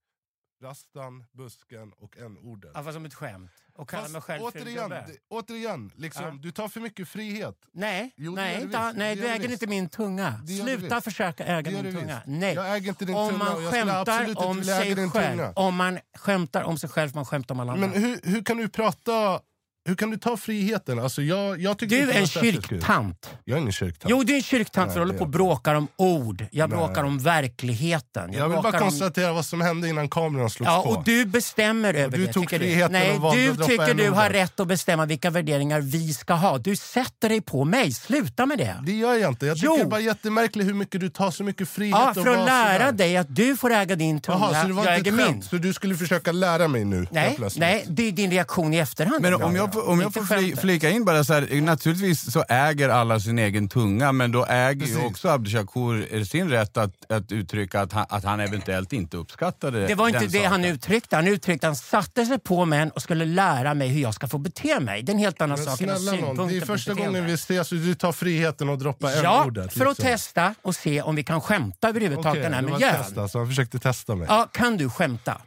[0.63, 2.71] Rastan, busken och n-ordet.
[2.75, 3.51] Ja, fast som ett skämt.
[3.77, 6.31] Och kalla mig själv återigen, det, återigen liksom, Ja.
[6.43, 7.57] du tar för mycket frihet.
[7.73, 8.79] Nej, Jo, nej, visst.
[8.95, 10.47] nej du äger inte min tunga.
[10.63, 12.23] Sluta försöka äga min tunga.
[12.27, 12.55] Nej.
[12.55, 16.79] Jag äger inte din om tunga man skämtar om sig själv, om man skämtar om
[16.79, 17.87] sig själv man skämtar om alla andra.
[17.87, 19.41] Men hur, hur kan du prata,
[19.85, 20.99] hur kan du ta friheten?
[20.99, 23.31] Alltså jag, jag tycker du är en kyrktant.
[23.45, 24.11] Jag är ingen kyrktant.
[24.11, 26.47] Jo, du är en kyrktant Nej, för du håller på och bråkar om ord.
[26.51, 26.79] Jag Nej.
[26.79, 28.33] bråkar om verkligheten.
[28.33, 30.89] jag vill bara om- konstatera vad som hände innan kameran slogs Ja, på.
[30.91, 32.33] och du bestämmer över du det.
[32.33, 32.65] tog tycker du.
[32.65, 36.59] friheten Nej, och du tycker du har rätt att bestämma vilka värderingar vi ska ha.
[36.59, 37.93] Du sätter dig på mig.
[37.93, 38.77] Sluta med det.
[38.87, 39.47] Det gör jag inte.
[39.47, 39.89] Jag tycker Jo.
[39.89, 41.97] bara jättemärkligt hur mycket du tar så mycket frihet.
[42.01, 42.93] Ja, och för att lära sådär.
[42.93, 45.43] dig att du får äga din tunga, Jaha, så det var jag inte äger min.
[45.43, 47.07] Så du skulle försöka lära mig nu?
[47.11, 49.23] Nej, det är din reaktion i efterhand.
[49.23, 49.51] Men ibland.
[49.51, 50.61] om jag, om jag får skämtet.
[50.61, 54.87] flika in bara så här, naturligtvis så äger alla sin egen tunga, men då äger
[54.87, 55.11] ju Precis.
[55.11, 59.95] också Abdushakur sin rätt att, att uttrycka att han, att han eventuellt inte uppskattade Det
[59.95, 60.65] var inte det han saken.
[60.75, 61.17] uttryckte.
[61.17, 64.39] Han uttryckte han satte sig på mig och skulle lära mig hur jag ska få
[64.39, 65.03] bete mig.
[65.03, 67.73] Det är en helt annan Men sak än synpunkter det är första gången vi ses
[67.73, 69.73] och du tar friheten att droppa Ja, n-ordet.
[69.73, 70.05] för att liksom.
[70.05, 72.95] testa och se om vi kan skämta överhuvudtaget Okej, den här det var miljön.
[72.95, 73.39] ett test alltså.
[73.39, 74.27] Han försökte testa mig.
[74.31, 75.41] Ja, kan du skämta?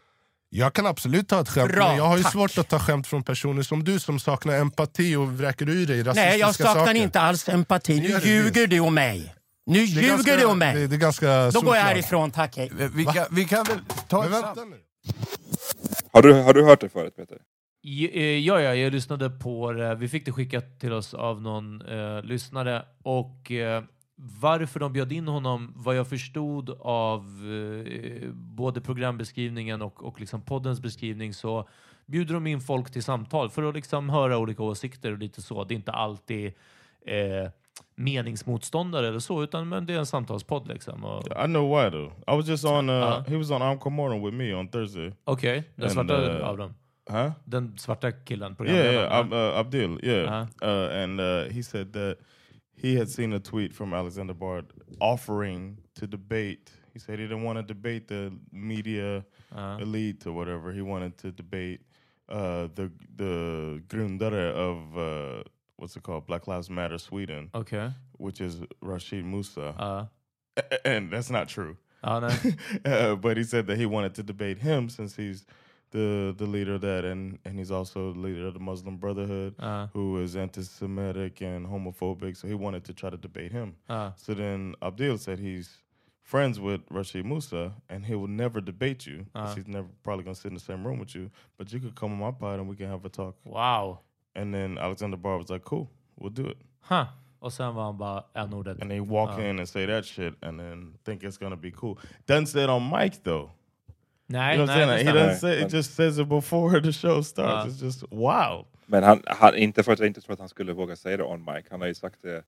[0.58, 2.32] Jag kan absolut ta ett skämt, Bra, men jag har ju tack.
[2.32, 6.00] svårt att ta skämt från personer som du som saknar empati och vräker ur dig
[6.04, 6.94] rasistiska Nej, jag saknar saker.
[6.94, 8.00] inte alls empati.
[8.00, 9.36] Det Nu ljuger du om mig.
[9.66, 10.88] Nu Det är ljuger ganska- du om Det, mig.
[10.88, 12.72] det är ganska Då går jag härifrån, tack hej.
[12.96, 14.78] Vi kan, vi kan väl ta Men vänta nu.
[16.12, 17.38] Har du, har du hört det förut Peter?
[17.82, 19.96] Ja, eh, ja, ja, jag lyssnade på det.
[19.96, 22.84] Vi fick det skickat till oss av någon eh, lyssnare.
[23.04, 23.84] Och eh,
[24.16, 30.42] varför de bjöd in honom, vad jag förstod av eh, både programbeskrivningen och, och liksom
[30.42, 31.68] poddens beskrivning, så
[32.06, 35.64] bjuder de in folk till samtal för att liksom höra olika åsikter och lite så.
[35.64, 36.54] Det är inte alltid
[37.06, 37.50] eh,
[37.96, 40.68] meningsmotståndare eller så, utan men det är en samtalspodd.
[40.68, 41.04] Liksom.
[41.04, 42.12] Och- I know why though.
[42.28, 42.90] I was just on.
[42.90, 43.30] Uh, Uh-huh.
[43.30, 45.12] He was on Amco Morning with me on Thursday.
[45.24, 46.74] Okej, den And, svarta uh, av dem.
[47.10, 47.32] Huh?
[47.46, 48.94] Den svarta killen, Yeah, programledaren.
[48.94, 50.00] yeah, Ab, uh, Abdul.
[50.04, 50.48] Yeah, Uh-huh.
[50.64, 52.18] uh, and uh, he said that
[52.76, 54.66] he had seen a tweet from Alexander Bard
[55.00, 56.72] offering to debate.
[56.94, 59.78] He said he didn't want to debate the media Ja.
[59.78, 60.72] elite or whatever.
[60.74, 61.82] He wanted to debate
[62.30, 65.44] uh, the the grundare of uh,
[65.78, 70.06] what's it called, Black Lives Matter Sweden, Okay, which is Rashid Musa, Ja.
[70.86, 71.78] and that's not true.
[72.04, 72.56] Ja, nej.
[72.86, 75.46] uh, but he said that he wanted to debate him since he's
[75.96, 79.54] the the leader of that, and and he's also the leader of the Muslim Brotherhood,
[79.60, 79.88] Ja.
[79.94, 82.36] who is anti-Semitic and homophobic.
[82.38, 83.76] So he wanted to try to debate him.
[83.90, 84.12] Ja.
[84.16, 85.70] So then Abdil said he's
[86.22, 89.26] friends with Rashid Musa, and he will never debate you.
[89.34, 89.56] 'cause Uh.
[89.56, 91.30] He's never probably gonna sit in the same room with you.
[91.58, 93.36] But you could come on my pod and we can have a talk.
[93.46, 94.00] Wow.
[94.36, 95.88] And then Alexander Barr was like, "Cool,
[96.20, 97.06] we'll do it." Huh.
[97.40, 98.82] Och sen var han bara n-ordet.
[98.82, 99.46] And they walk Uh.
[99.46, 101.98] in and say that shit, and then think it's gonna be cool.
[102.26, 103.50] Doesn't say it on mic though.
[104.28, 105.08] Nej, You know what I'm nej, saying?
[105.08, 105.74] he doesn't say it.
[105.74, 107.66] Just says it before the show starts.
[107.66, 107.70] Uh.
[107.70, 108.66] it's just wow.
[108.86, 111.24] Men han, han, inte för att jag inte tror att han skulle våga säga det
[111.24, 111.66] on mic.
[111.72, 112.44] Han har ju sagt det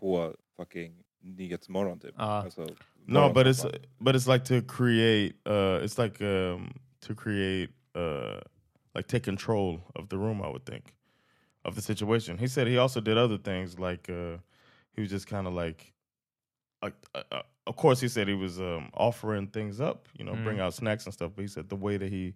[0.00, 2.14] på fucking Nyhetsmorgon typ.
[2.18, 2.24] Ja.
[2.24, 2.66] Alltså,
[3.08, 3.78] No, but it's morgonsoffa.
[4.00, 5.34] but it's like to create.
[5.46, 8.40] Uh, it's like um, to create, uh,
[8.94, 10.42] like take control of the room.
[10.42, 10.84] I would think
[11.64, 12.38] of the situation.
[12.38, 14.38] He said he also did other things like uh,
[14.92, 15.94] he was just kind of like, like
[16.82, 20.44] uh, uh, of course he said he was um, offering things up, you know, Mm.
[20.44, 21.32] bring out snacks and stuff.
[21.36, 22.34] But he said the way that he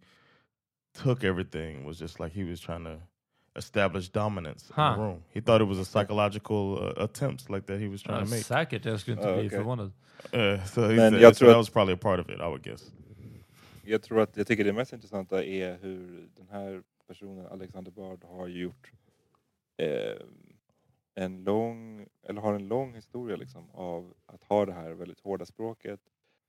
[0.94, 2.98] took everything was just like he was trying to
[3.56, 5.22] establish dominance in the room.
[5.34, 8.30] He thought it was a psychological uh, attempt like that he was trying Ja, to
[8.30, 8.42] make.
[8.44, 9.58] säkert, jag skulle inte Ja, bli okej.
[9.58, 9.92] förvånad.
[10.34, 12.36] Uh, so he Men said, jag so tror that was probably a part of it,
[12.40, 12.92] I would guess.
[13.84, 18.24] Jag tror att jag tycker det mest intressanta är hur den här personen, Alexander Bard,
[18.24, 18.90] har gjort
[19.76, 20.16] eh,
[21.20, 25.46] en lång, eller har en lång historia liksom av att ha det här väldigt hårda
[25.46, 26.00] språket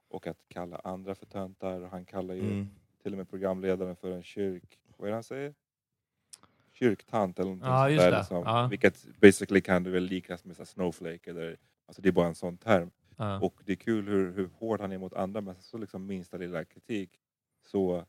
[0.10, 1.82] och att kalla andra för töntar.
[1.82, 2.70] Han kallar ju Mm.
[3.04, 4.80] till och med programledaren för en kyrk...
[4.98, 5.54] Vad är det han säger?
[6.74, 8.18] Kyrktant eller någonting Ja, sånt där.
[8.18, 8.68] Liksom, Ja.
[8.68, 11.58] Vilket basically kan du väl liknas med så snowflake eller...
[11.86, 12.92] Alltså det är bara en sån term.
[13.18, 13.40] Ja.
[13.40, 16.38] Och det är kul hur, hur hård han är mot andra men så liksom minsta
[16.38, 17.20] lilla kritik
[17.62, 18.06] så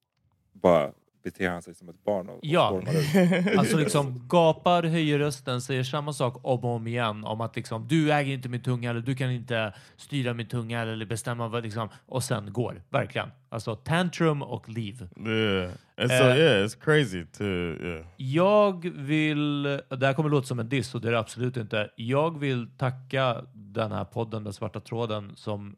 [0.53, 2.67] bara beter han sig som ett barn och, och Ja.
[2.69, 3.47] stormar ut.
[3.59, 7.89] Alltså liksom gapar, höjer rösten, säger samma sak om och om igen om att liksom
[7.89, 11.63] du äger inte min tunga eller du kan inte styra min tunga eller bestämma vad
[11.63, 12.83] liksom och sen går.
[12.91, 13.29] Verkligen.
[13.49, 15.09] Alltså tantrum och leave.
[15.31, 18.07] Yeah, and so Uh, yeah, it's crazy to yeah.
[18.17, 21.91] Jag vill, det här kommer låta som en diss och det är det absolut inte.
[21.97, 25.77] Jag vill tacka den här podden, Den svarta tråden, som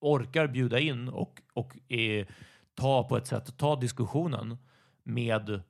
[0.00, 2.26] orkar bjuda in och, och är,
[2.74, 4.56] ta på ett sätt, ta diskussionen
[5.06, 5.62] med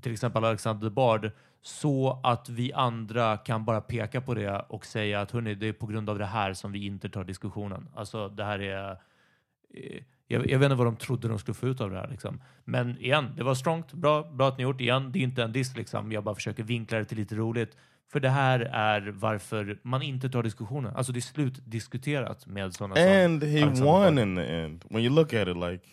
[0.00, 1.30] till exempel Alexander Bard
[1.62, 5.72] så att vi andra kan bara peka på det och säga att hörni, det är
[5.72, 7.88] på grund av det här som vi inte tar diskussionen.
[7.94, 8.90] Alltså det här är
[9.74, 12.08] eh, jag, jag vet inte vad de trodde de skulle få ut av det här.
[12.08, 12.42] Liksom.
[12.64, 13.92] Men igen, det var strongt.
[13.92, 14.80] Bra, bra att ni gjort.
[14.80, 15.76] Igen, det är inte en diss.
[15.76, 16.12] Liksom.
[16.12, 17.76] Jag bara försöker vinkla det till lite roligt.
[18.12, 20.96] För det här är varför man inte tar diskussionen.
[20.96, 24.28] Alltså det är slutdiskuterat med sådana som And he Alexander won Bard.
[24.28, 24.84] in the end.
[24.90, 25.86] When you look at it, like,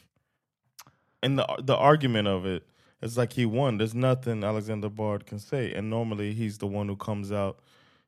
[1.25, 2.63] and the the argument of it,
[3.01, 3.77] it's like he won.
[3.77, 7.57] There's nothing Alexander Bard can say, and normally he's the one who comes out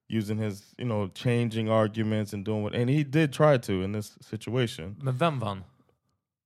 [0.08, 2.74] using his, you know, changing arguments and doing what.
[2.76, 4.96] And he did try to in this situation.
[5.02, 5.64] Men vem vann?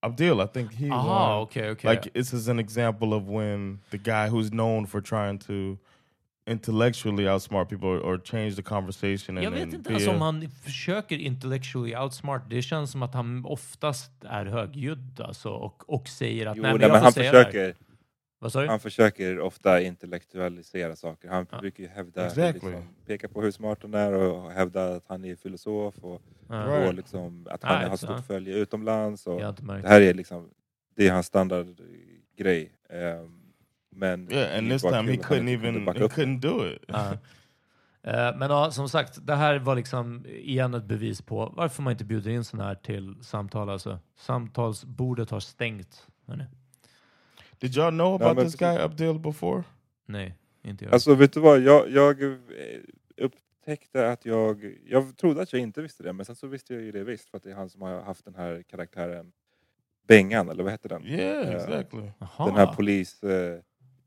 [0.04, 1.42] Abdil, I think he Aha, won.
[1.44, 1.84] okay, okej.
[1.86, 5.78] Like this is an example of when the guy who's known for trying to
[6.46, 9.38] intellectually outsmart people or, or change the conversation.
[9.38, 12.50] And, Jag vet and inte be ens a- om han försöker intellectually outsmart.
[12.50, 16.72] Det känns som att han oftast är högljudd alltså, och, och säger att Jo, nej,
[16.72, 17.74] men nej, jag men får han säga det här."
[18.68, 21.30] Han försöker ofta intellektualisera saker.
[21.30, 22.54] Han brukar ju hävda, Exactly.
[22.72, 26.56] liksom, peka på hur smart han är och hävda att han är filosof och, Ja.
[26.56, 26.88] Right.
[26.88, 29.28] och liksom, att han Right, har stort följe utomlands.
[29.28, 29.40] Och
[29.82, 30.50] det här är liksom,
[30.96, 32.72] det är hans standardgrej.
[32.90, 33.40] Um,
[33.96, 36.84] men Yeah, and this time he couldn't even he couldn't do it.
[36.88, 37.14] Ja.
[38.04, 41.92] Eh, Men ja, som sagt, det här var liksom igen ett bevis på varför man
[41.92, 43.70] inte bjuder in sådana här till samtal.
[43.70, 44.00] Alltså.
[44.16, 46.08] Samtalsbordet har stängt.
[46.28, 46.44] hörni.
[47.64, 49.64] Did y'all know Ja, about men this guy Abdil before?
[50.06, 50.94] Nej, inte jag.
[50.94, 52.30] Alltså vet du vad, jag, jag eh,
[53.18, 56.84] upptäckte att jag, jag trodde att jag inte visste det, men sen så visste jag
[56.84, 59.32] ju det visst för att det är han som har haft den här karaktären
[60.08, 61.06] Bengan, eller vad heter den?
[61.06, 62.12] Yeah, Eh, exactly.
[62.20, 62.46] Jaha.
[62.46, 63.60] Den här polis eh,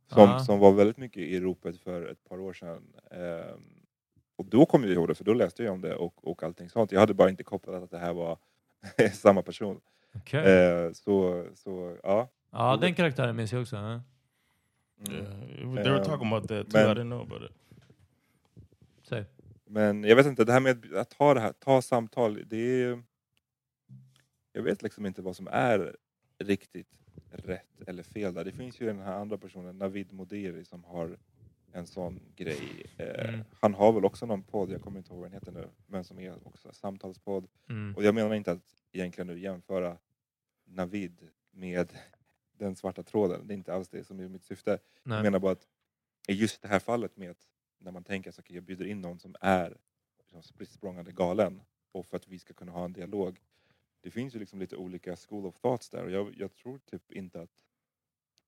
[0.06, 0.38] som, Ja.
[0.40, 2.82] som var väldigt mycket i ropet för ett par år sedan.
[3.10, 3.54] Eh,
[4.36, 6.70] och då kom jag ihåg det, för då läste jag om det och, och allting
[6.70, 6.92] sånt.
[6.92, 8.38] Jag hade bara inte kopplat att det här var
[9.12, 9.80] samma person.
[10.14, 10.40] Okej.
[10.52, 12.28] Eh, så, så ja.
[12.58, 13.76] Ja, den karaktären minns jag också.
[13.76, 14.00] ja.
[15.12, 15.24] Yeah,
[15.82, 16.80] they were talking about that too.
[16.80, 17.56] men- I didn't know about it.
[19.02, 19.24] Säg.
[19.66, 23.02] Men jag vet inte, det här med att ta det här, ta samtal, det är...
[24.52, 25.96] Jag vet liksom inte vad som är
[26.38, 26.88] riktigt
[27.30, 28.44] rätt eller fel där.
[28.44, 31.16] Det finns ju den här andra personen, Navid Modiri, som har
[31.72, 32.86] en sån grej.
[32.96, 33.44] Eh, Mm.
[33.60, 36.04] Han har väl också någon podd, jag kommer inte ihåg vad den heter nu, men
[36.04, 37.46] som är också samtalspodd.
[37.68, 37.94] Mm.
[37.96, 39.96] Och jag menar inte att egentligen nu jämföra
[40.64, 41.92] Navid med
[42.58, 43.46] den svarta tråden.
[43.46, 44.78] Det är inte alls det som är mitt syfte.
[45.02, 45.16] Nej.
[45.16, 45.68] Jag menar bara att
[46.28, 49.00] i just det här fallet med att när man tänker att okay, jag bjuder in
[49.00, 49.76] någon som är
[50.18, 53.40] liksom spritt språngande galen och för att vi ska kunna ha en dialog.
[54.00, 57.12] Det finns ju liksom lite olika school of thoughts där och jag, jag tror typ
[57.12, 57.50] inte att...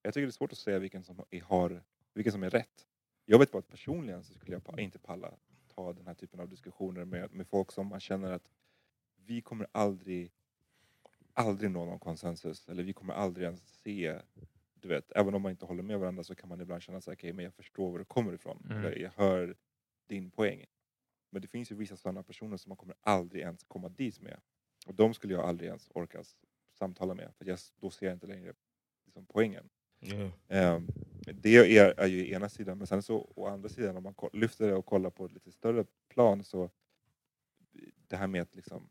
[0.03, 1.83] Jag tycker det är svårt att säga vilken som är, har,
[2.15, 2.87] vilken som är rätt.
[3.25, 5.35] Jag vet bara att personligen så skulle jag inte palla
[5.75, 8.51] ta den här typen av diskussioner med, med folk som man känner att
[9.17, 10.33] vi kommer aldrig
[11.39, 14.21] aldrig nå någon konsensus eller vi kommer aldrig ens se
[14.81, 17.13] du vet, även om man inte håller med varandra så kan man ibland känna här,
[17.13, 18.63] okej, men jag förstår var du kommer ifrån.
[18.65, 18.79] Mm.
[18.79, 19.57] Eller jag hör
[20.07, 20.65] din poäng.
[21.31, 24.41] Men det finns ju vissa sådana personer som man kommer aldrig ens komma dit med.
[24.87, 26.25] Och de skulle jag aldrig ens orka
[26.79, 27.35] samtala med.
[27.39, 28.55] För jag, då ser jag inte längre
[29.05, 29.69] liksom, poängen.
[30.01, 30.31] Yeah.
[30.49, 30.89] Ehm,
[31.33, 34.67] det är, är ju ena sidan, men sen så å andra sidan om man lyfter
[34.67, 36.71] det och kollar på ett lite större plan så
[38.09, 38.91] det här med att liksom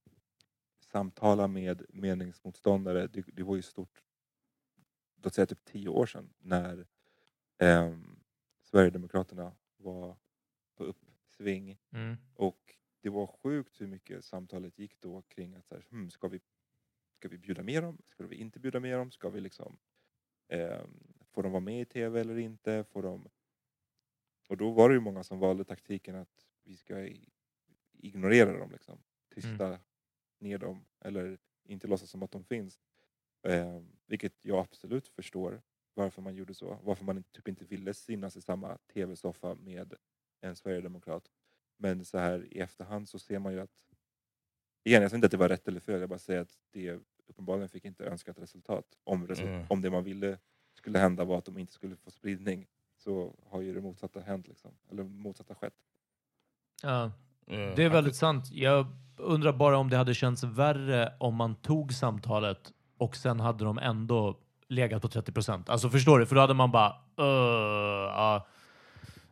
[0.91, 4.03] samtala med meningsmotståndare, det, det var ju stort,
[5.23, 6.87] låt säga typ tio år sedan när
[7.59, 8.19] ehm,
[8.63, 10.17] Sverigedemokraterna var
[10.75, 12.15] på uppsving Mm.
[12.35, 16.27] och det var sjukt hur mycket samtalet gick då kring att så här, hmm, ska,
[16.27, 16.39] vi,
[17.13, 18.01] ska vi bjuda med dem?
[18.07, 19.11] Ska vi inte bjuda med dem?
[19.11, 19.79] Ska vi liksom,
[20.49, 22.83] ehm, får de vara med i tv eller inte?
[22.83, 23.29] Får de...
[24.49, 27.09] Och då var det ju många som valde taktiken att vi ska
[27.93, 29.03] ignorera dem, liksom.
[29.35, 29.79] tysta
[30.39, 32.79] ner dem eller inte låtsas som att de finns.
[33.43, 35.61] Ehm, vilket jag absolut förstår
[35.93, 36.79] varför man gjorde så.
[36.83, 39.93] Varför man typ inte ville synas i samma tv-soffa med
[40.41, 41.31] en sverigedemokrat.
[41.77, 43.71] Men så här i efterhand så ser man ju att...
[44.83, 46.99] Igen, jag säger inte att det var rätt eller fel, jag bara säger att det
[47.27, 48.97] uppenbarligen fick inte önskat resultat.
[49.03, 49.65] Om, resul- Mm.
[49.69, 50.39] om det man ville
[50.73, 54.47] skulle hända var att de inte skulle få spridning så har ju det motsatta hänt.
[54.47, 54.71] Liksom.
[54.89, 55.75] Eller motsatta skett.
[56.83, 57.11] Ja.
[57.47, 58.51] Det är väldigt sant.
[58.51, 58.85] Jag
[59.17, 63.77] undrar bara om det hade känts värre om man tog samtalet och sen hade de
[63.77, 65.69] ändå legat på 30 procent.
[65.69, 66.25] Alltså förstår du?
[66.25, 66.89] För då hade man bara...
[67.17, 67.25] "Öh,
[68.15, 68.47] ja."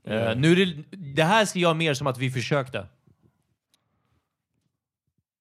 [0.04, 0.42] Eh, Mm.
[0.42, 2.88] nu är det, det här ser jag mer som att vi försökte.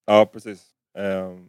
[0.07, 0.71] Ja, precis.
[0.99, 1.49] Ehm,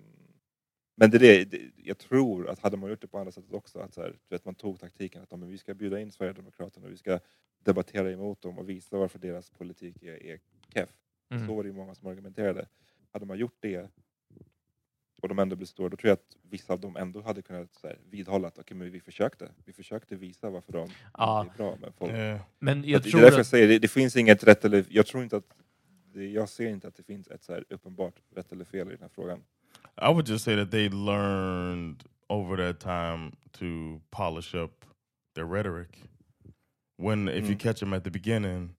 [0.96, 3.54] men det är det, det, jag tror att hade man gjort det på andra sättet
[3.54, 6.12] också, att så här, du vet, man tog taktiken att men vi ska bjuda in
[6.12, 7.20] Sverigedemokraterna, vi ska
[7.64, 10.40] debattera emot dem och visa varför deras politik är, är
[10.74, 10.90] keff.
[11.30, 11.48] Mm.
[11.48, 12.68] Så var det ju många som argumenterade.
[13.12, 13.90] Hade man gjort det
[15.22, 17.74] och de ändå blev stora, då tror jag att vissa av dem ändå hade kunnat
[17.74, 19.52] så här, vidhålla att okay, men vi försökte.
[19.66, 21.46] Vi försökte visa varför de Ja.
[21.54, 21.78] är bra.
[21.82, 22.42] Men folk, Yeah.
[22.60, 23.48] Men jag det är tror därför jag att...
[23.48, 24.86] säger, det, det finns inget rätt eller...
[24.90, 25.56] Jag tror inte att...
[26.14, 28.92] Det, jag ser inte att det finns ett så här uppenbart rätt eller fel i
[28.92, 29.40] den här frågan.
[30.02, 33.66] I would just say that they learned over that time to
[34.10, 34.86] polish up
[35.36, 35.90] their rhetoric.
[36.98, 37.58] When if you Mm.
[37.60, 38.76] catch them at the beginning,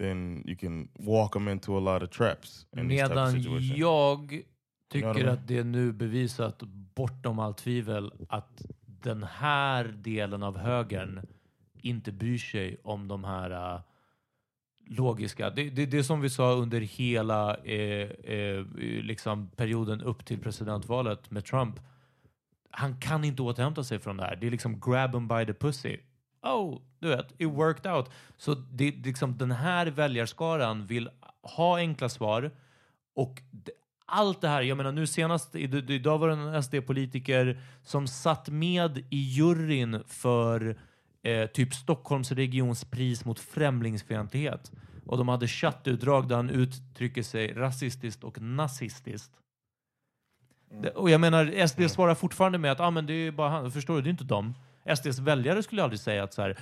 [0.00, 3.42] then you can walk them into a lot of traps in Medan
[3.76, 4.42] jag
[4.90, 6.62] tycker Ja, de är- att det är nu bevisat
[6.94, 11.20] bortom allt tvivel att den här delen av högern
[11.82, 13.80] inte bryr sig om de här äh,
[14.86, 15.50] logiska.
[15.50, 18.64] Det, det, det är som vi sa under hela eh, eh,
[19.02, 21.80] liksom perioden upp till presidentvalet med Trump.
[22.70, 24.36] Han kan inte återhämta sig från det här.
[24.36, 25.96] Det är liksom grab him by the pussy.
[26.42, 28.10] Oh, du vet, it worked out.
[28.36, 31.10] Så det, liksom den här väljarskaran vill
[31.42, 32.50] ha enkla svar
[33.14, 33.72] och det,
[34.06, 38.98] allt det här, jag menar nu senast, idag var det en SD-politiker som satt med
[38.98, 40.76] i juryn för
[41.22, 44.72] eh, typ Stockholms regions pris mot främlingsfientlighet.
[45.06, 49.32] Och de hade chattutdrag där han uttrycker sig rasistiskt och nazistiskt.
[50.82, 53.72] Det, och jag menar, SD svarar fortfarande med att ah, men det är bara han,
[53.72, 54.54] förstår du, det är inte dem.
[54.96, 56.56] SDs väljare skulle aldrig säga att så här,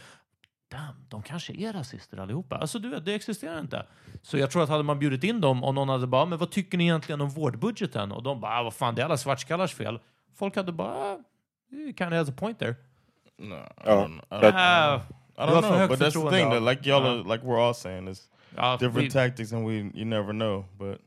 [0.70, 2.57] Damn, de kanske är rasister allihopa.
[2.57, 3.87] Alltså du vet, det existerar inte.
[4.22, 6.50] Så jag tror att hade man bjudit in dem och någon hade bara, men vad
[6.50, 8.12] tycker ni egentligen om vårdbudgeten?
[8.12, 10.00] Och de bara, ah, vad fan, det är alla svartskallars fel.
[10.35, 11.18] Folk hade bara, ah,
[11.70, 12.74] kind of has a point there.
[13.38, 15.00] No, I Ja, don't, I don't, Ah,
[15.38, 17.74] I don't know, högt but that's the thing that like y'all, are, like we're all
[17.74, 18.31] saying is
[18.81, 20.64] different tactics, and we you never know.
[20.78, 21.00] But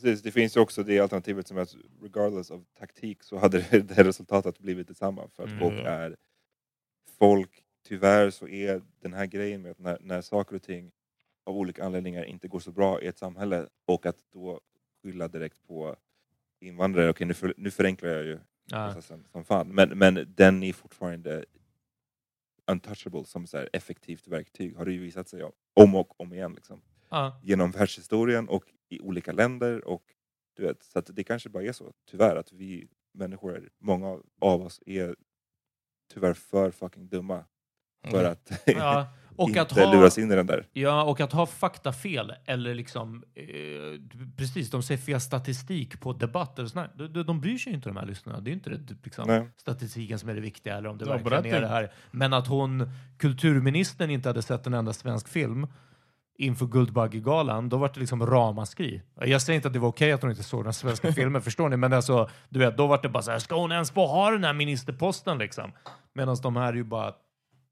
[0.00, 3.58] Precis, det finns ju också det alternativet som är att regardless av taktik så hade
[3.70, 5.28] det, resultatet blivit detsamma.
[5.28, 5.60] För att Mm.
[5.60, 6.16] folk är...
[7.18, 10.92] Folk, tyvärr så är den här grejen med att när, när saker och ting
[11.44, 14.60] av olika anledningar inte går så bra i ett samhälle och att då
[15.02, 15.96] skylla direkt på
[16.60, 17.10] invandrare.
[17.10, 18.38] Okej, nu, för, nu förenklar jag ju
[18.70, 19.68] ja, processen som fan.
[19.68, 21.44] Men, men den är fortfarande
[22.66, 25.42] untouchable som så effektivt verktyg har det ju visat sig
[25.74, 26.52] om och om igen.
[26.54, 26.80] Liksom.
[27.08, 29.88] ja, Genom världshistorien och i olika länder.
[29.88, 30.02] Och,
[30.56, 34.62] du vet, så att det kanske bara är så, tyvärr, att vi människor, många av
[34.62, 35.16] oss är
[36.14, 37.44] tyvärr för fucking dumma
[38.10, 39.06] för att ja.
[39.38, 40.66] Och inte att ha, luras in i den där.
[40.72, 43.44] Ja, och att ha faktafel eller liksom eh,
[44.36, 47.08] precis, de säger fel statistik på debatter och sånt där.
[47.08, 48.40] de, de bryr sig ju inte de här lyssnarna.
[48.40, 49.48] Det är inte det, liksom, Nej.
[49.56, 51.92] statistiken som är det viktiga eller om det Ja, verkligen är det här.
[52.10, 55.66] Men att hon, kulturministern, inte hade sett en enda svensk film
[56.38, 59.02] inför Guldbaggegalan, då var det liksom ramaskri.
[59.14, 61.68] Jag säger inte att det var okej att hon inte såg några svenska filmer, förstår
[61.68, 61.76] ni?
[61.76, 64.30] Men alltså, du vet, då var det bara så här, ska hon ens få ha
[64.30, 65.72] den här ministerposten liksom?
[66.14, 67.12] Medan de här ju bara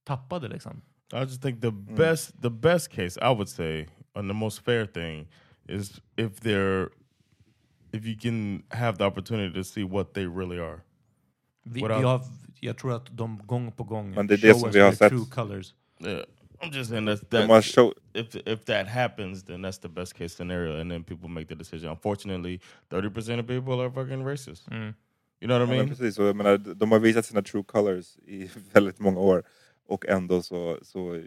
[0.04, 0.82] tappade liksom.
[1.12, 4.86] I just think the best the best case I would say and the most fair
[4.86, 5.28] thing
[5.68, 6.88] is if they're
[7.92, 10.80] if you can have the opportunity to see what they really are.
[11.64, 12.20] Vi, vi har,
[12.60, 15.10] jag tror att de gång på gång Men det är det som vi har sett.
[15.10, 15.74] true colors.
[16.00, 16.20] Yeah.
[16.62, 20.34] I'm just saying that's that show, if if that happens then that's the best case
[20.36, 21.90] scenario and then people make the decision.
[21.90, 24.68] Unfortunately, 30% of people are fucking racist.
[24.70, 24.94] Mm.
[25.40, 25.78] You know what I mean?
[25.78, 29.42] men precis, och jag menar, de har visat sina true colors i väldigt många år.
[29.86, 31.22] Och ändå så, så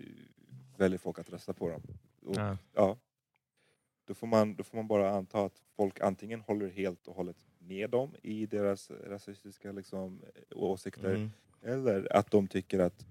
[0.77, 1.82] väljer folk att rösta på dem.
[2.25, 2.57] Och, Ja.
[2.75, 2.97] ja.
[4.07, 7.38] Då, får man, då får man bara anta att folk antingen håller helt och hållet
[7.59, 10.21] med dem i deras rasistiska liksom,
[10.55, 11.32] åsikter Mhm.
[11.63, 13.05] eller att de tycker att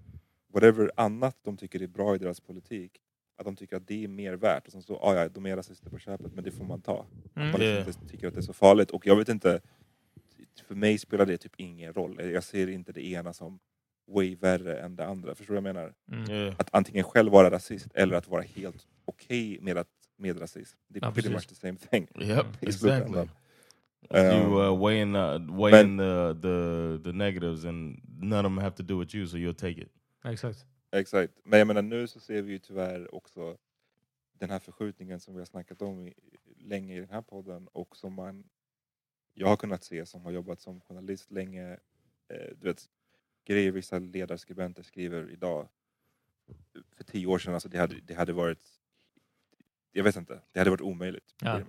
[0.53, 3.01] whatever annat de tycker är bra i deras politik
[3.39, 4.65] att de tycker att det är mer värt.
[4.67, 7.05] Och sen så, ah, ja, de är rasister på köpet men det får man ta.
[7.35, 7.47] Mm.
[7.47, 8.91] Att man liksom inte tycker att det är så farligt.
[8.91, 9.61] Och jag vet inte,
[10.67, 12.31] för mig spelar det typ ingen roll.
[12.31, 13.59] Jag ser inte det ena som
[14.07, 15.35] way värre än det andra.
[15.35, 15.93] Förstår du vad jag menar?
[16.31, 16.53] Mm.
[16.57, 19.87] Att antingen själv vara rasist eller att vara helt okej med, att,
[20.17, 20.77] med rasism.
[20.87, 21.49] Det är Ja, pretty precis.
[21.49, 22.07] much the same thing.
[22.15, 22.71] Yep, i exactly.
[22.71, 23.29] slutändan.
[24.11, 28.75] you Um, uh, weighing uh, weighing the, the the negatives, and none of them have
[28.75, 29.91] to do with you, so you'll take it.
[30.23, 30.65] Exakt.
[30.91, 31.33] Exakt.
[31.43, 33.57] Men jag menar nu så ser vi ju tyvärr också
[34.33, 36.13] den här förskjutningen som vi har snackat om i,
[36.57, 38.49] länge i den här podden och som man
[39.33, 41.71] jag har kunnat se som har jobbat som journalist länge.
[42.27, 42.89] Eh, du vet,
[43.45, 45.67] grejer vissa ledarskribenter skriver idag.
[46.91, 48.79] För tio år sedan, alltså det hade, det hade varit
[49.91, 51.35] jag vet inte, det hade varit omöjligt.
[51.41, 51.61] Ja.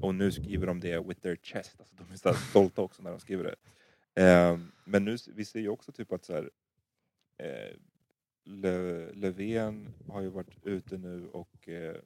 [0.00, 1.76] Och nu skriver de det with their chest.
[1.78, 3.54] Alltså de är så stolta också när de skriver det.
[4.22, 6.50] Ehm, men nu, vi ser ju också typ att så här,
[7.44, 7.76] eh,
[9.14, 11.96] Löfven har ju varit ute nu och eh,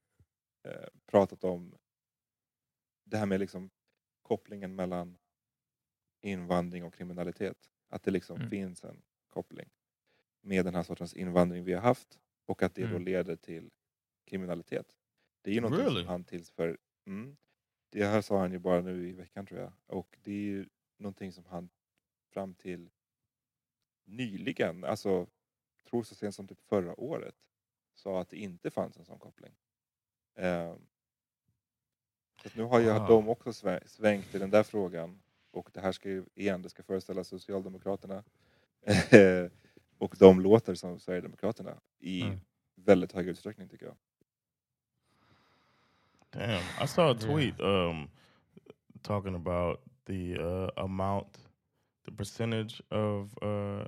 [0.62, 1.74] eh, pratat om
[3.04, 3.70] det här med liksom
[4.22, 5.18] kopplingen mellan
[6.20, 7.70] invandring och kriminalitet.
[7.88, 8.50] Att det liksom Mm.
[8.50, 9.70] finns en koppling
[10.42, 13.04] med den här sortens invandring vi har haft och att det då Mm.
[13.04, 13.70] leder till
[14.24, 14.96] kriminalitet.
[15.42, 16.00] Det är ju något Really?
[16.00, 16.78] som han tillför.
[17.06, 17.36] Mm,
[17.90, 19.72] det här sa han ju bara nu i veckan tror jag.
[19.86, 20.68] Och det är ju
[20.98, 21.68] någonting som han
[22.30, 22.90] fram till
[24.04, 25.26] nyligen, alltså
[25.90, 27.34] tror så sent som typ förra året,
[27.94, 29.52] sa att det inte fanns en sån koppling.
[30.34, 30.78] Ehm,
[32.42, 33.06] så nu har ju Wow.
[33.08, 35.22] de också svä- svängt i den där frågan.
[35.50, 38.24] Och det här ska ju igen, det ska föreställa Socialdemokraterna.
[39.98, 42.40] och de låter som Sverigedemokraterna i Mm.
[42.74, 43.96] väldigt hög utsträckning tycker jag.
[46.30, 48.10] Damn, I saw a tweet um,
[49.02, 51.38] talking about the uh, amount,
[52.04, 53.86] the percentage of uh,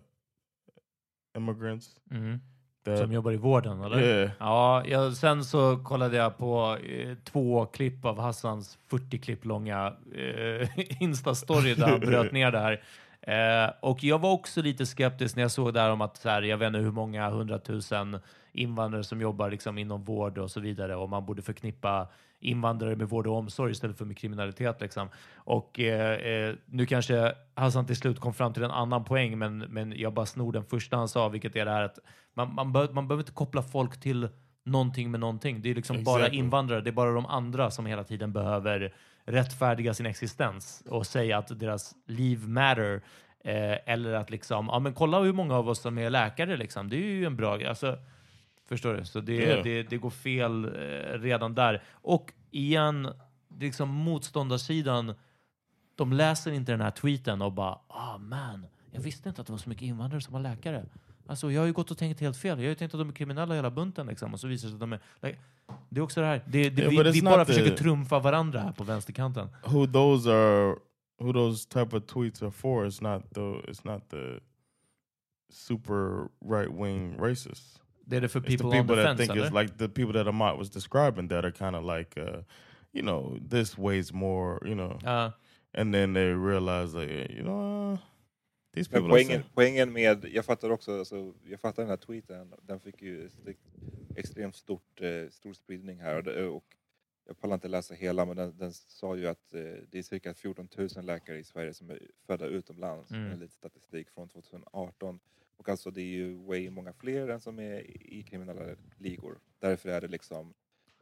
[1.36, 2.40] immigrants Mm.
[2.84, 4.00] that Som jobbar i vården, eller?
[4.02, 9.44] yeah, Ja, jag, sen så kollade jag på eh, två klipp av Hassans 40 klipp
[9.44, 10.68] långa eh,
[11.02, 12.82] Insta-story där han bröt ner det här.
[13.20, 16.42] Eh, och jag var också lite skeptisk när jag såg där om att så här,
[16.42, 18.18] jag vet inte hur många hundratusen
[18.52, 22.08] invandrare som jobbar liksom inom vård och så vidare och man borde förknippa
[22.40, 24.80] invandrare med vård och omsorg istället för med kriminalitet.
[24.80, 25.08] Liksom.
[25.36, 29.58] Och eh, eh, nu kanske Hassan till slut kom fram till en annan poäng, men,
[29.58, 31.98] men jag bara snor den första han sa, vilket är det här att
[32.34, 34.28] man, man, bör, man behöver inte koppla folk till
[34.64, 35.62] någonting med någonting.
[35.62, 36.38] Det är liksom bara Exactly.
[36.38, 41.38] invandrare, det är bara de andra som hela tiden behöver rättfärdiga sin existens och säga
[41.38, 43.02] att deras liv matter.
[43.44, 46.88] Eh, eller att liksom, ja men kolla hur många av oss som är läkare liksom.
[46.88, 47.68] Det är ju en bra.
[47.68, 47.98] Alltså,
[48.68, 49.04] förstår du?
[49.04, 49.62] Så det, Ja.
[49.62, 50.70] det, det går fel eh,
[51.20, 51.82] redan där.
[51.92, 53.08] Och igen,
[53.58, 55.14] liksom motståndarsidan,
[55.94, 59.52] de läser inte den här tweeten och bara, ah man, jag visste inte att det
[59.52, 60.84] var så mycket invandrare som var läkare.
[61.28, 62.58] Alltså, jag har ju gått och tänkt helt fel.
[62.58, 64.32] Jag har ju tänkt att de är kriminella hela bunten liksom.
[64.34, 65.00] Och så visar det sig att de är...
[65.22, 65.38] Like,
[65.88, 66.42] det är också det här.
[66.46, 69.48] Det, det, Yeah, vi vi bara the- försöker trumfa varandra här på vänsterkanten.
[69.66, 70.76] who those are,
[71.20, 72.86] who those type of tweets are for.
[72.86, 74.40] It's not the, it's not the
[75.50, 77.80] super right wing racists.
[78.10, 79.88] Är det för It's the people, on people the that fence, think it's like the
[79.88, 82.42] people that Amat was describing that are kind of like, uh,
[82.92, 85.32] you know, this weighs more, you know, Ja.
[85.78, 87.98] and then they realize like, you know, uh,
[88.74, 89.08] these people.
[89.08, 93.30] poängen, poängen med, jag fattar också, alltså, jag fattar den här tweeten, den fick ju
[94.16, 96.64] extremt stort, eh, stor spridning här och,
[97.28, 100.34] jag pallar inte läsa hela men den, den sa ju att eh, det är cirka
[100.34, 103.26] 14 000 läkare i Sverige som är födda utomlands, Mm.
[103.26, 103.40] mm.
[103.40, 105.18] lite statistik från 2018.
[105.56, 107.80] Och alltså det är ju way många fler än som är
[108.12, 109.38] i kriminella ligor.
[109.58, 110.54] Därför är det liksom,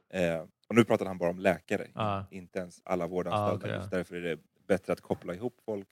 [0.09, 2.27] eh, och nu pratar han bara om läkare, Ja.
[2.31, 3.67] inte ens alla vårdanställda.
[3.67, 3.77] Ah, ja.
[3.77, 5.89] Just därför är det bättre att koppla ihop folk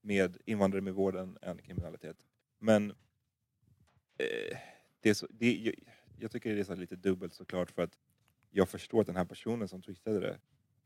[0.00, 2.16] med invandrare med vården än kriminalitet.
[2.58, 2.90] Men
[4.18, 4.58] eh,
[5.00, 5.74] det är så, det, jag,
[6.18, 7.98] jag tycker det är så lite dubbelt såklart för att
[8.50, 10.38] jag förstår att den här personen som twittrade det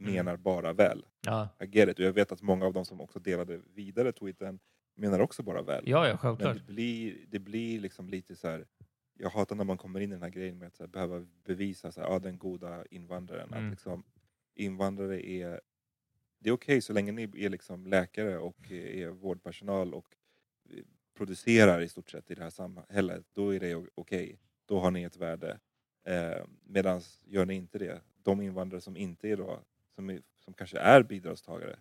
[0.02, 0.12] Mm.
[0.12, 1.06] menar bara väl.
[1.20, 1.48] Ja.
[1.58, 1.98] Jag get it.
[1.98, 4.58] Och jag vet att många av dem som också delade vidare tweeten
[5.00, 5.84] menar också bara väl.
[5.86, 6.56] ja, ja, Men självklart.
[6.66, 8.66] det blir, det blir liksom lite så här.
[9.14, 11.92] Jag hatar när man kommer in i den här grejen med att här, behöva bevisa
[11.92, 13.48] så här, ja, den goda invandraren.
[13.52, 13.64] Mm.
[13.64, 14.02] Att liksom,
[14.54, 15.60] invandrare är...
[16.38, 20.16] Det är okej så länge ni är liksom läkare och är vårdpersonal och
[21.16, 23.26] producerar i stort sett i det här samhället.
[23.32, 24.38] Då är det okej.
[24.66, 25.58] Då har ni ett värde.
[26.04, 29.60] Eh, Medan gör ni inte det, de invandrare som inte är då,
[29.94, 31.78] som, är, som kanske är bidragstagare,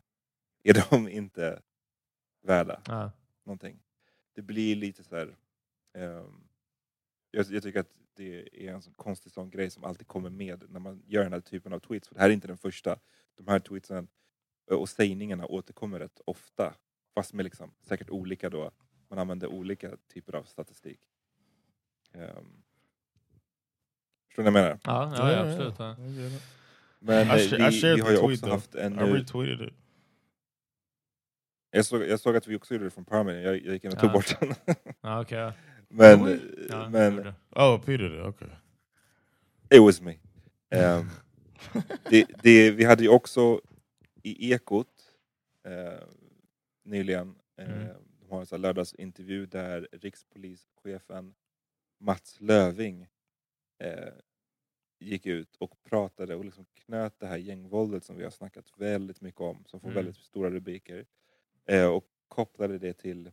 [0.64, 1.62] är de inte
[2.42, 3.12] värda Ja.
[3.44, 3.80] någonting.
[4.34, 5.36] Det blir lite så här...
[5.94, 6.44] ehm,
[7.32, 10.64] jag, jag tycker att det är en sån konstig sån grej som alltid kommer med
[10.70, 12.08] när man gör den här typen av tweets.
[12.08, 13.00] För det här är inte den första.
[13.36, 14.08] De här tweetsen
[14.72, 16.74] och sägningarna återkommer rätt ofta.
[17.16, 18.72] Fast med liksom, säkert olika då.
[19.10, 21.00] Man använder olika typer av statistik.
[22.14, 22.64] Um,
[24.28, 24.80] förstår ni vad jag menar?
[24.84, 25.80] Ja, ja, ja absolut.
[25.80, 25.96] Ja.
[27.00, 28.94] Men I eh, vi, vi har ju också haft en...
[28.94, 29.74] I eh, retweeted it.
[31.72, 33.44] Jag såg, jag såg att vi också gjorde det från Meeting.
[33.44, 34.14] Jag, jag gick in och tog Ja.
[34.14, 34.54] bort den.
[35.22, 35.38] Okej.
[35.38, 35.54] ja.
[35.90, 37.20] men Ja, men.
[37.52, 38.22] Oh, Peter did.
[38.22, 38.48] Okay.
[39.70, 40.18] it was me.
[40.70, 41.10] Ehm,
[42.10, 43.62] det, det, vi hade ju också
[44.24, 44.88] i Ekot
[45.68, 46.04] eh,
[46.86, 47.88] nyligen, eh, Mm.
[48.20, 51.34] de har en sån lördagsintervju där rikspolischefen
[52.00, 53.08] Mats Löving
[53.80, 54.14] eh,
[55.00, 59.22] gick ut och pratade och liksom knöt det här gängvåldet som vi har snackat väldigt
[59.22, 59.96] mycket om, som får Mm.
[59.96, 61.06] väldigt stora rubriker,
[61.70, 63.32] eh, och kopplade det till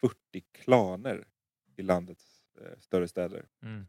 [0.00, 1.28] 40 klaner
[1.76, 3.46] i landets eh, större städer.
[3.62, 3.86] Mm.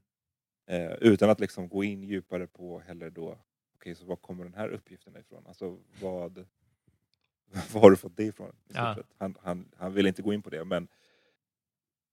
[0.66, 3.40] Eh, utan att liksom gå in djupare på heller då,
[3.76, 5.48] okej så var kommer den här uppgiften ifrån?
[5.48, 6.38] Alltså vad,
[7.74, 8.56] var har du fått det ifrån?
[8.68, 8.98] Ja.
[9.18, 10.88] Han, han, han vill inte gå in på det men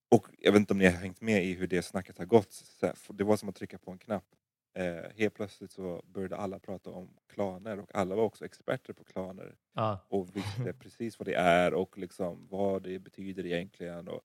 [0.08, 2.62] och jag vet inte om ni har hängt med i hur det snacket har gått.
[3.08, 4.36] Det var som att trycka på en knapp.
[4.76, 9.04] Eh, helt plötsligt så började alla prata om klaner och alla var också experter på
[9.04, 9.98] klaner Ja.
[10.08, 14.08] och visste precis vad det är och liksom vad det betyder egentligen.
[14.08, 14.20] Och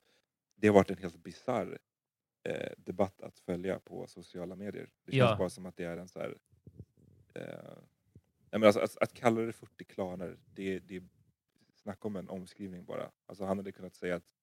[0.55, 1.77] det har varit en helt bisarr
[2.43, 4.89] eh, debatt att följa på sociala medier.
[5.05, 5.35] Det känns Ja.
[5.37, 6.37] bara som att det är en så här...
[7.33, 7.77] Eh,
[8.51, 11.03] men alltså, att, att kalla det 40 klaner, det, det
[11.75, 13.11] snacka om en omskrivning bara.
[13.25, 14.33] Alltså han hade kunnat säga att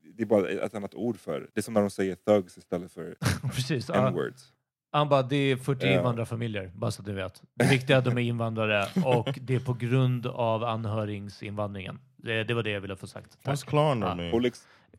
[0.00, 1.60] det är bara ett annat ord för det.
[1.60, 3.16] är som när de säger thugs istället för
[3.54, 3.90] Precis.
[3.90, 4.53] N-words.
[4.94, 5.92] Han bara, det är 40 Ja.
[5.92, 7.42] invandrarfamiljer, bara så att du vet.
[7.54, 12.00] Det viktiga är att de är invandrare och det är på grund av anhöringsinvandringen.
[12.16, 13.38] Det, det var det jag ville få sagt.
[13.38, 13.64] What's Tack.
[13.68, 14.14] Klarner Ja.
[14.14, 14.34] mean?
[14.34, 14.52] Och,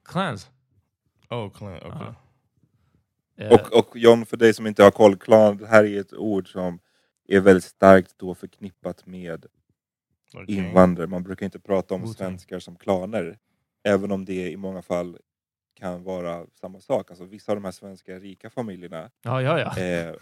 [0.05, 0.49] Clans.
[1.29, 1.73] Oh, clan.
[1.75, 1.89] Okay.
[1.91, 2.15] Ja.
[3.43, 6.13] Eh, och, och John, för dig som inte har koll, klan, det här är ett
[6.13, 6.79] ord som
[7.27, 9.45] är väldigt starkt då förknippat med
[10.33, 10.45] gang.
[10.47, 11.07] invandrare.
[11.07, 13.37] Man brukar inte prata om svenskar som klaner.
[13.83, 15.17] Även om det i många fall
[15.76, 17.09] kan vara samma sak.
[17.11, 19.78] Alltså, vissa av de här svenska rika familjerna ja, ja, ja.
[19.84, 20.15] eh,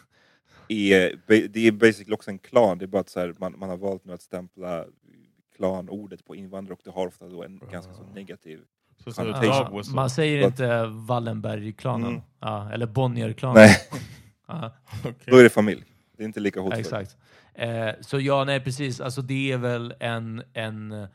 [0.67, 2.77] är, det är basically också en klan.
[2.77, 4.85] Det är bara att så här, man, man har valt nu att stämpla
[5.55, 8.59] klanordet på invandrare och det har ofta då en ganska så negativ...
[9.15, 9.83] Connotation.
[9.95, 12.07] Man säger inte Wallenberg-klanen.
[12.09, 12.21] Mm.
[12.39, 13.55] Ja, eller Bonnier-klanen.
[13.55, 13.75] Nej,
[14.47, 14.71] Ja.
[15.03, 15.39] då Okay.
[15.39, 15.83] är det familj.
[16.17, 16.85] Det är inte lika Ja, hotfullt.
[16.87, 17.17] exakt.
[17.53, 19.01] Eh, så ja, nej precis.
[19.01, 21.07] Alltså det är väl en, en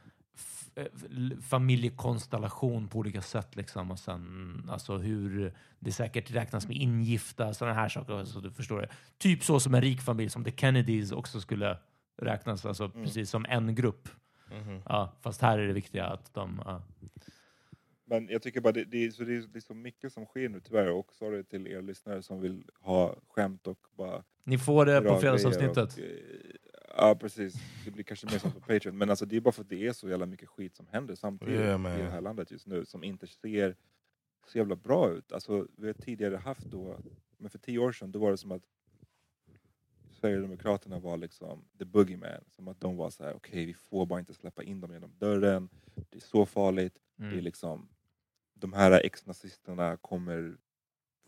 [1.42, 3.56] familjekonstellation på olika sätt.
[3.56, 3.90] Liksom.
[3.90, 8.24] Och sen, alltså hur det säkert räknas med ingifta, sådana här saker.
[8.24, 8.88] Så du förstår det.
[9.18, 11.78] Typ så som en rik familj, som The Kennedys också skulle
[12.22, 13.04] räknas, alltså Mm.
[13.04, 14.08] precis som en grupp.
[14.50, 14.82] Mhm.
[14.84, 16.62] Ja, fast här är det viktiga att de...
[16.64, 16.82] Ja.
[18.10, 20.60] Men jag tycker bara det, det, är, så det, är, så mycket som sker nu
[20.60, 25.00] tyvärr och sorry till er lyssnare som vill ha skämt och bara Ni får det
[25.00, 25.92] på fredagsavsnittet.
[25.92, 26.06] och, eh,
[27.00, 28.98] Ja precis, det blir kanske mer som på Patreon.
[28.98, 31.14] Men alltså det är bara för att det är så jävla mycket skit som händer
[31.14, 31.92] samtidigt Yeah, man.
[32.00, 33.76] i det här landet just nu som inte ser
[34.46, 35.32] så jävla bra ut.
[35.32, 36.98] Alltså vi har tidigare haft då,
[37.36, 38.62] men för tio år sedan då var det som att
[40.20, 42.44] Sverigedemokraterna var liksom the boogeyman.
[42.50, 45.12] Som att de var så här: okej vi får bara inte släppa in dem genom
[45.18, 45.68] dörren.
[45.94, 47.00] Det är så farligt.
[47.16, 47.44] Det är Mm.
[47.44, 47.88] liksom,
[48.54, 50.56] de här ex-nazisterna kommer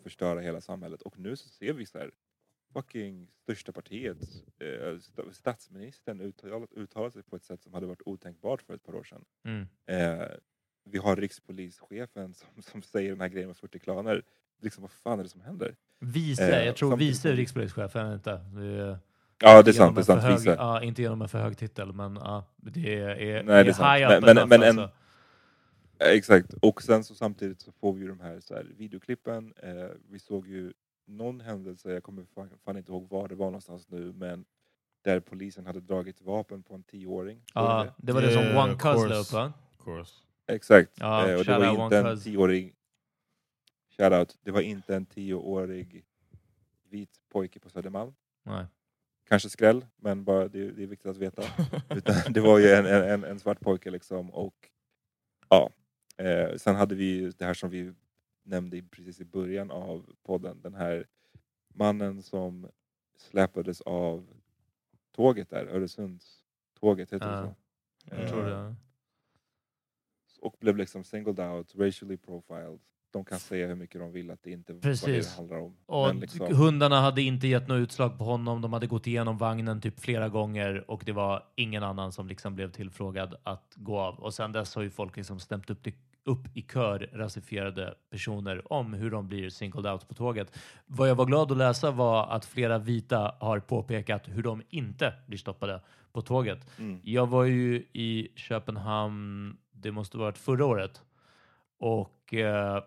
[0.02, 1.02] förstöra hela samhället.
[1.02, 2.10] Och nu så ser vi så här,
[2.72, 4.18] fucking största partiet,
[4.58, 8.82] eh, sta- statsministern uttalat, uttalat sig på ett sätt som hade varit otänkbart för ett
[8.84, 9.24] par år sedan.
[9.44, 9.66] Mm.
[9.86, 10.26] Eh,
[10.84, 14.22] vi har rikspolischefen som, som säger den här grejen med 40 klaner.
[14.62, 15.76] Liksom, vad fan är det som händer?
[15.98, 18.30] Vice, Eh, jag tror samtidigt vice rikspolischefen inte.
[18.54, 18.98] Det är,
[19.42, 19.94] Ja, det är sant.
[19.96, 20.22] Det är en sant.
[20.22, 20.50] hög, Vice.
[20.58, 23.72] ja, inte genom en för hög titel, men ja, det är, är, Nej, det är
[23.72, 23.98] sant.
[24.00, 24.96] high Men- up men- men en- alltså.
[25.98, 29.52] Eh, Exakt, och sen så samtidigt så får vi ju de här, så här videoklippen.
[29.56, 30.72] Eh, vi såg ju
[31.10, 34.44] någon händelse, jag kommer fan, fan inte ihåg var det var någonstans nu, men
[35.02, 37.42] där polisen hade dragit vapen på en tioåring.
[37.54, 37.92] Ja, det?
[38.06, 39.52] det var det som Yeah, One Cuz la upp va?
[39.78, 40.12] Of course.
[40.46, 42.24] Exakt, Ja, eh, och det var out inte en Cuz.
[42.24, 42.74] tioårig
[43.96, 46.04] Shoutout, det var inte en tioårig
[46.88, 48.14] vit pojke på Södermalm.
[48.42, 48.66] Nej.
[49.28, 51.42] Kanske skräll, men bara det, det är viktigt att veta.
[51.96, 54.30] Utan det var ju en, en, en, en svart pojke liksom.
[54.30, 54.70] Och,
[55.48, 55.70] ja.
[56.16, 57.92] eh, sen hade vi ju det här som vi
[58.50, 60.60] nämnde precis i början av podden.
[60.62, 61.06] Den här
[61.74, 62.68] mannen som
[63.16, 64.26] släpades av
[65.12, 67.54] tåget där, Öresundståget heter det Ja,
[68.10, 68.16] så?
[68.16, 68.74] Jag tror Eh, det.
[70.40, 72.78] Och blev liksom singled out, racially profiled.
[73.12, 75.36] De kan säga hur mycket de vill att det inte var det det Precis.
[75.36, 75.76] handlar om.
[75.86, 78.60] Och liksom, hundarna hade inte gett något utslag på honom.
[78.60, 82.54] De hade gått igenom vagnen typ flera gånger och det var ingen annan som liksom
[82.54, 84.14] blev tillfrågad att gå av.
[84.20, 85.92] Och sen dess har ju folk liksom stämt upp till
[86.24, 90.58] upp i kör rasifierade personer om hur de blir singled out på tåget.
[90.86, 95.14] Vad jag var glad att läsa var att flera vita har påpekat hur de inte
[95.26, 95.80] blir stoppade
[96.12, 96.78] på tåget.
[96.78, 97.00] Mm.
[97.04, 101.02] Jag var ju i Köpenhamn, det måste varit förra året,
[101.78, 102.82] och eh,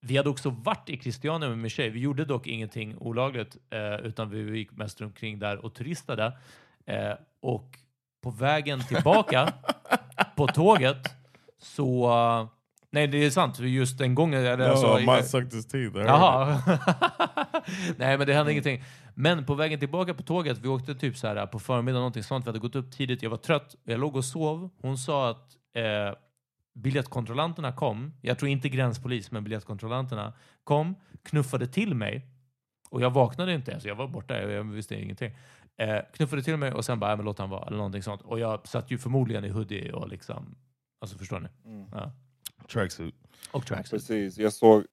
[0.00, 1.90] vi hade också varit i Christiania med min tjej.
[1.90, 6.38] Vi gjorde dock ingenting olagligt, eh, utan vi gick mest omkring där och turistade.
[6.86, 7.78] Eh, och
[8.22, 9.52] på vägen tillbaka
[10.36, 11.16] på tåget
[11.66, 12.48] så...
[12.90, 13.58] nej, det är sant.
[13.60, 14.40] Just den gången...
[14.40, 14.98] Eller, No, alltså.
[14.98, 15.72] I heard it.
[15.94, 16.62] Jaha.
[17.96, 18.84] Nej, men det hände ingenting.
[19.14, 22.44] Men på vägen tillbaka på tåget, vi åkte typ så här på förmiddagen, någonting sånt.
[22.46, 24.70] Vi hade gått upp tidigt, jag var trött, jag låg och sov.
[24.82, 26.16] Hon sa att eh,
[26.74, 30.32] biljettkontrollanterna kom, jag tror inte gränspolis, men biljettkontrollanterna
[30.64, 30.94] kom,
[31.24, 32.26] knuffade till mig.
[32.90, 35.32] Och jag vaknade inte ens, jag var borta, jag, jag visste ingenting.
[35.78, 38.22] Eh, knuffade till mig och sen bara, "Ja, men låt han vara, eller någonting sånt.
[38.22, 40.54] Och jag satt ju förmodligen i hoodie och liksom,
[40.98, 41.48] alltså förstår ni?
[41.64, 41.86] Mm.
[41.92, 42.12] Ja.
[42.68, 43.14] Tracksuit.
[43.52, 44.00] Och tracksuit.
[44.00, 44.84] Precis, jag såg,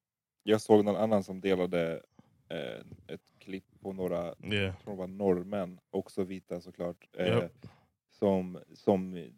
[0.43, 2.01] jag såg någon annan som delade
[2.49, 4.53] eh, ett klipp på några Yeah.
[4.65, 7.65] jag tror var norrmän, också vita såklart, eh, Japp.
[8.11, 9.29] som, som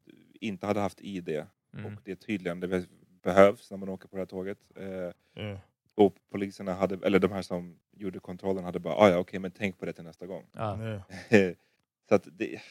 [0.41, 1.29] inte hade haft ID.
[1.29, 1.85] Mm.
[1.85, 2.85] Och det är tydligen det be-
[3.21, 4.59] behövs när man åker på det här tåget.
[4.75, 5.11] Eh,
[5.43, 5.59] Yeah.
[5.95, 9.51] och poliserna hade, eller de här som gjorde kontrollen hade bara, ah, ja okej men
[9.51, 10.45] tänk på det till nästa gång.
[10.51, 10.83] Ja.
[11.29, 11.55] Yeah.
[12.09, 12.61] Så att det,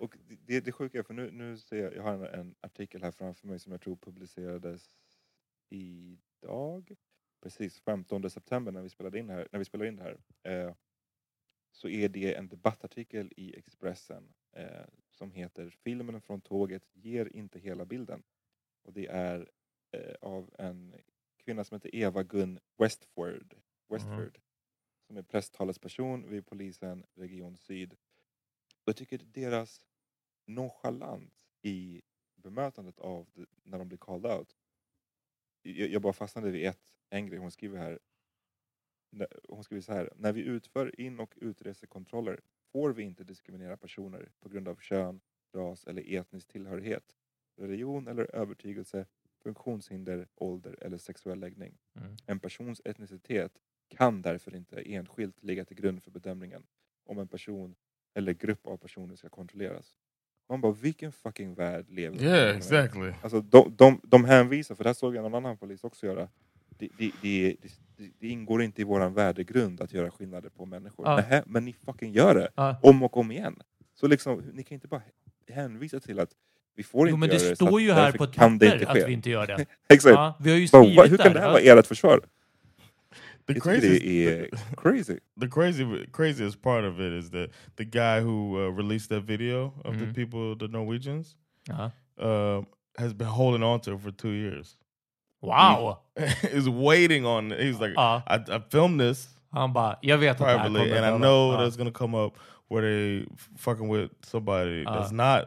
[0.00, 3.02] och det, det sjuka är, för nu, nu ser jag, jag har en, en artikel
[3.02, 4.96] här framför mig som jag tror publicerades
[5.68, 6.96] idag.
[7.42, 10.18] Precis, 15 september när vi spelade in här, när vi spelar in det här.
[10.42, 10.74] Eh,
[11.72, 17.58] så är det en debattartikel i Expressen eh, som heter Filmen från tåget ger inte
[17.58, 18.22] hela bilden.
[18.82, 19.50] Och det är
[19.90, 20.94] eh, av en
[21.36, 23.54] kvinna som heter Eva Gun Westford,
[23.88, 24.38] Westford
[25.08, 27.92] som är presstalesperson vid polisen Region Syd.
[27.92, 29.86] Och jag tycker deras
[30.48, 31.30] nonchalans
[31.62, 32.02] i
[32.36, 34.56] bemötandet av det, när de blir called out.
[35.62, 37.98] Jag, jag bara fastnade vid ett, en grej hon skriver här.
[39.48, 40.12] Hon skriver så här.
[40.16, 42.40] När vi utför in och utresekontroller
[42.72, 45.20] får vi inte diskriminera personer på grund av kön,
[45.54, 47.16] ras eller etnisk tillhörighet,
[47.56, 49.06] religion eller övertygelse,
[49.42, 51.78] funktionshinder, ålder eller sexuell läggning.
[51.94, 52.16] Mm.
[52.26, 56.66] En persons etnicitet kan därför inte enskilt ligga till grund för bedömningen
[57.04, 57.76] om en person
[58.14, 59.96] eller grupp av personer ska kontrolleras.
[60.48, 62.22] Man bara, vilken fucking värld lever?
[62.22, 63.12] Yeah, exactly.
[63.22, 66.28] Alltså, de, de, de hänvisar, för det här såg jag någon annan polis också göra,
[66.78, 67.56] det, det, det,
[67.96, 71.06] det, det ingår inte i våran värdegrund att göra skillnader på människor.
[71.06, 71.16] Ja.
[71.16, 72.48] Nähä, men ni fucking gör det!
[72.54, 72.78] Ja.
[72.82, 73.62] Om och om igen.
[73.94, 75.02] Så liksom, ni kan inte bara
[75.48, 76.30] hänvisa till att
[76.74, 78.38] vi får Jo, inte men det göra det, så står ju här på ett det
[78.38, 79.66] papper att vi inte gör det.
[79.88, 80.14] Exakt!
[80.14, 82.20] Ja, vi har ju skrivit hur kan det här vara ert försvar?
[83.48, 85.18] The Jag tycker craziest, det är crazy.
[85.40, 89.72] the crazy craziest part of it is that the guy who uh, released that video
[89.84, 89.98] of Mhm.
[89.98, 91.36] the people, the Norwegians,
[91.68, 91.90] Ja.
[92.20, 92.62] uh,
[92.98, 94.76] has been holding on to it for two years.
[95.40, 95.98] Wow!
[96.52, 97.50] is waiting on.
[97.50, 98.22] He's like, Ja.
[98.26, 101.08] I, I filmed this Han bara, jag vet att det här kommer privately, and I
[101.10, 101.60] behöva- know Ja.
[101.60, 102.36] that's gonna come up
[102.70, 104.92] where they f- fucking with somebody Uh.
[104.92, 105.44] that's not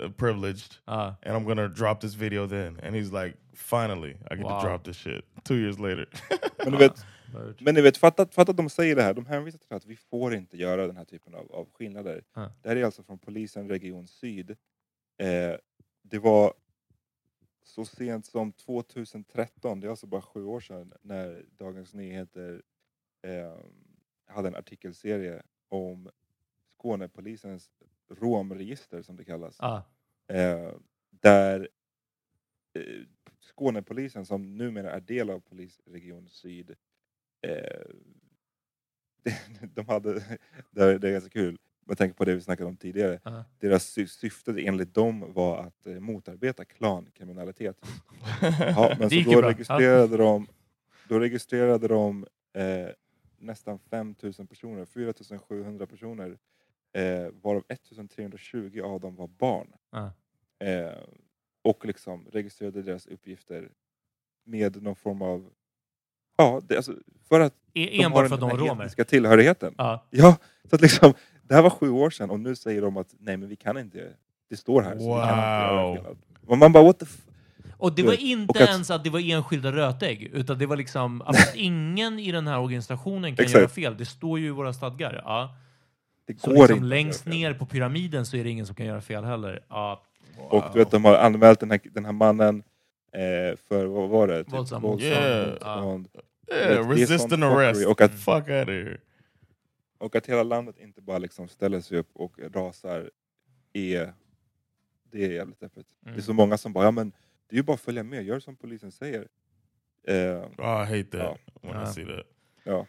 [0.00, 1.14] uh, privileged, Ja.
[1.22, 2.78] and I'm gonna drop this video then.
[2.82, 4.60] And he's like, finally, I get Wow.
[4.60, 5.24] to drop this shit.
[5.44, 6.06] Two years later.
[6.64, 7.04] Men du vet, Bird.
[7.60, 9.96] Men du vet fatta, fatta att de säger det här, de hänvisar till att vi
[9.96, 12.24] får inte göra den här typen av, av skillnader.
[12.34, 12.52] Ja.
[12.62, 14.50] Det här är alltså från polisen Region Syd.
[15.18, 15.54] Eh,
[16.02, 16.54] det var
[17.62, 22.62] så sent som 2013, det är alltså bara sju år sedan, när Dagens Nyheter
[23.22, 23.54] eh,
[24.26, 26.10] hade en artikelserie om
[26.78, 27.70] Skånepolisens
[28.08, 29.56] romregister som det kallas.
[29.60, 29.84] Ja.
[30.28, 30.72] Eh,
[31.10, 31.68] där
[32.72, 33.02] eh,
[33.40, 36.74] Skånepolisen, som numera är del av polisregion Syd,
[39.74, 40.38] de hade,
[40.70, 43.44] det är, ganska kul, med tanke på det vi snackade om tidigare, Ja.
[43.58, 47.76] deras sy- syfte enligt dem var att eh, motarbeta klankriminalitet.
[48.60, 50.46] Ja, men så då registrerade de,
[51.08, 52.88] då registrerade de eh,
[53.38, 56.38] nästan 5000 personer, 4700 personer,
[56.92, 59.72] eh, varav 1320 av dem var barn.
[59.90, 60.12] Ja.
[60.66, 60.98] Eh,
[61.62, 63.72] och liksom registrerade deras uppgifter
[64.44, 65.50] med någon form av...
[66.36, 66.98] Ja, det, alltså,
[67.28, 68.82] för att E- de har Enbart den för att de var romer.
[68.82, 69.74] etniska tillhörigheten.
[69.78, 70.04] Ja.
[70.10, 70.36] Ja,
[70.70, 73.36] så att liksom, det här var sju år sedan och nu säger de att nej
[73.36, 73.98] men vi kan inte,
[74.50, 74.90] det står här.
[74.90, 75.94] Så vi kan inte göra Wow.
[75.96, 76.16] skillnad.
[76.46, 77.22] Och man bara what the f-
[77.78, 81.22] Och det var inte att- ens att det var enskilda rötägg, utan det var liksom
[81.22, 83.58] att ingen i den här organisationen kan Exakt.
[83.60, 83.96] göra fel.
[83.96, 85.22] Det står ju i våra stadgar.
[85.24, 85.56] Ja.
[86.26, 86.86] Det Så går liksom inte.
[86.86, 89.60] längst ner på pyramiden så är det ingen som kan göra fel heller.
[89.68, 90.02] Ja.
[90.50, 92.62] Och du vet, de har anmält den här, den här mannen
[93.12, 94.44] eh, för, vad var det?
[94.44, 95.46] Typ Våldsam våldsam Yeah.
[95.48, 96.08] motstånd.
[96.52, 97.86] Yeah, sånt arrest.
[97.86, 98.98] och att- Fuck out of here.
[99.98, 103.10] Och att hela landet inte bara liksom ställer sig upp och rasar
[103.72, 104.12] är,
[105.10, 105.88] det är jävligt deppigt.
[106.02, 106.14] Mm.
[106.14, 107.10] Det är så många som bara, ja men
[107.48, 109.28] det är ju bara att följa med, gör som polisen säger.
[110.08, 110.14] Eh,
[110.58, 111.36] Oh, I hate that Ja.
[111.62, 111.92] when I Ja.
[111.92, 112.26] see that.
[112.64, 112.86] ja.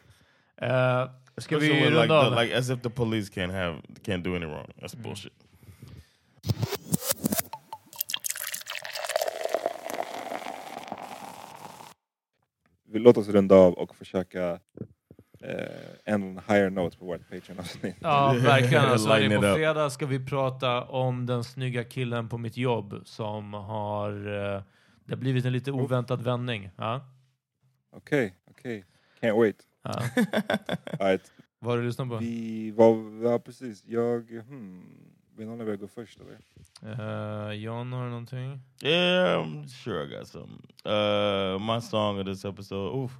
[0.58, 4.22] Eh, ska Especially vi runda like, the, like as if the police can't have can't
[4.24, 4.72] do any wrong.
[4.82, 5.04] That's Mm.
[5.04, 5.34] bullshit.
[6.44, 6.77] Vi
[12.92, 14.60] låt oss runda av och försöka
[15.42, 15.68] eh,
[16.06, 17.96] en higher note på vårt Patreon-avsnitt.
[18.00, 18.84] Ja, verkligen.
[18.92, 24.12] Alltså, på fredag ska vi prata om den snygga killen på mitt jobb som har...
[24.12, 24.62] eh,
[25.06, 26.70] det har blivit en lite oväntad vändning.
[26.76, 27.02] Ja.
[27.92, 28.86] Okej, okej.
[29.22, 29.64] Can't wait.
[29.84, 29.92] Ja.
[31.00, 31.32] All right.
[31.60, 32.18] Vad har du lyssnat på?
[32.18, 36.38] Vi var, ja precis, jag, hmm, vill någon av er gå först eller?
[36.84, 38.60] Uh, John har någonting?
[38.82, 40.62] Yeah, I'm sure I got something.
[40.86, 43.12] Uh, my song of this episode, oof,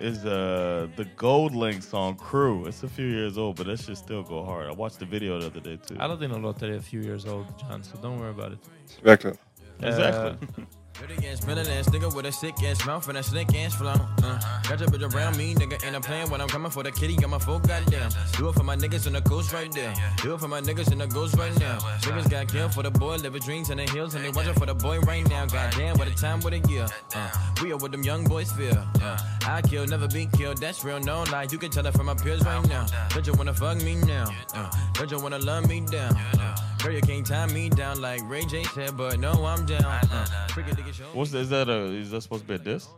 [0.00, 3.98] is uh the Gold Link song "Crew." It's a few years old, but that should
[3.98, 4.66] still go hard.
[4.66, 5.96] I watched the video the other day too.
[6.00, 8.18] Alla dina låtar är a lot that it's a few years old, John, so don't
[8.18, 8.70] worry about it.
[9.02, 9.36] Verkligen.
[9.82, 10.48] Exactly.
[10.58, 10.64] Eh,
[10.94, 13.94] Dirty ass, spilling ass nigga with a sick ass mouth and a slick ass flow.
[14.22, 14.38] Uh,
[14.68, 17.16] got your bitch around me, nigga, and I'm playing when I'm coming for the kitty.
[17.16, 18.10] Got my full goddamn.
[18.36, 19.94] Do it for my niggas in the coast right there.
[20.22, 21.78] Do it for my niggas in the ghost right now.
[22.00, 24.66] Niggas got killed for the boy, living dreams in the hills, and they watching for
[24.66, 25.46] the boy right now.
[25.46, 26.86] Goddamn, what a time, what a year.
[27.14, 27.30] Uh,
[27.62, 28.76] we are what them young boys feel.
[29.02, 30.58] Uh, I kill, never be killed.
[30.58, 31.46] That's real, no lie.
[31.50, 32.86] You can tell it from my peers right now.
[33.10, 34.26] Don't you wanna fuck me now?
[34.54, 34.70] Uh,
[35.08, 36.14] you wanna love me down?
[36.38, 39.84] Uh, girl, you can't tie me down like Ray J said, but no, I'm down.
[39.84, 41.68] Uh, freaking nigga, What's is that?
[41.68, 42.88] A is that supposed to be a diss?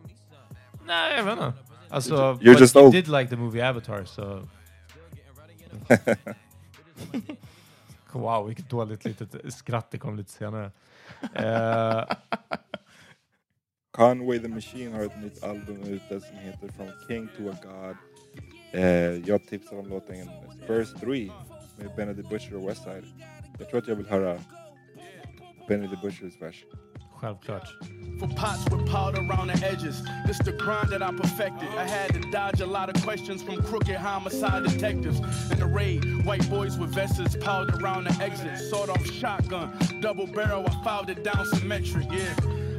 [0.87, 1.53] Nej, jag vet inte.
[1.89, 2.93] Alltså, You're but just you old.
[2.93, 4.49] did like the movie Avatar, so...
[8.13, 10.71] Wow, vilket dåligt litet skratt det kom lite senare.
[11.35, 12.05] Eh,
[13.91, 17.97] Conway the Machine har ett nytt album ute som heter From King to a God.
[18.73, 20.29] Eh, jag tipsar om låten
[20.65, 21.31] Spurs 3
[21.77, 23.05] med Benny the Butcher och Westside.
[23.63, 24.41] Jag tror att jag vill höra uh,
[25.69, 26.65] Benny the Butchers vers.
[27.21, 27.69] självklart.
[28.19, 30.03] For pots with powder around the edges.
[30.27, 31.69] This the grind that I perfected.
[31.69, 35.21] I had to dodge a lot of questions from crooked homicide detectives.
[35.53, 38.59] In the raid, white boys with vests piled around the exit.
[38.71, 42.35] Sawed off shotgun, double barrel, I filed it down symmetric, yeah.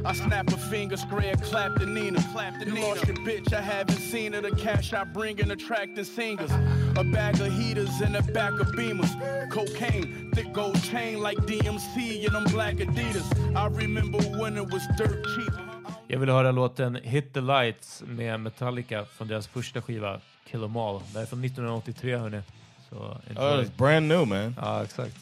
[0.06, 2.22] I snap a finger, a clap to Nina.
[2.32, 2.86] Clap to you Nina.
[2.86, 4.42] lost your bitch, I haven't seen her.
[4.42, 6.50] The cash I bring in attracting singers.
[6.96, 9.10] A bag of heaters in the back of beamers.
[9.50, 13.24] Cocaine, thick gold chain like DMC in them black Adidas.
[13.56, 15.52] I remember when it was dirt cheap.
[16.08, 20.76] Jag vill höra låten Hit the Lights med Metallica från deras första skiva Kill 'em
[20.76, 21.00] All.
[21.14, 22.40] Det är från 1983 hörni.
[22.90, 23.64] Så Oh, enjoy.
[23.64, 24.54] it's brand new, man.
[24.60, 25.16] Ja, exakt.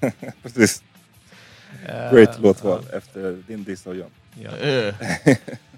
[0.42, 0.82] Precis.
[1.88, 4.10] Eh, Great låtval efter din diss av John.
[4.34, 4.50] Ja.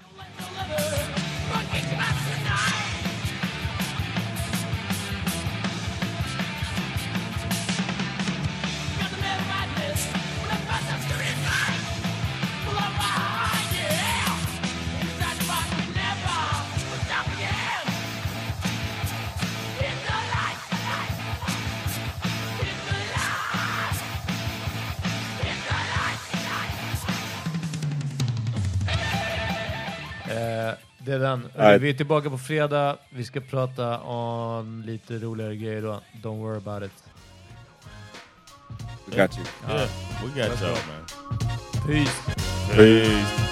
[31.63, 32.97] Vi är tillbaka på fredag.
[33.11, 36.01] Vi ska prata om lite roligare grejer då.
[36.23, 36.93] Don't worry about it.
[39.07, 39.45] We got you.
[39.69, 39.89] Yeah,
[40.25, 41.07] we got y'all, man.
[41.87, 42.77] Peace.
[42.77, 43.52] Peace.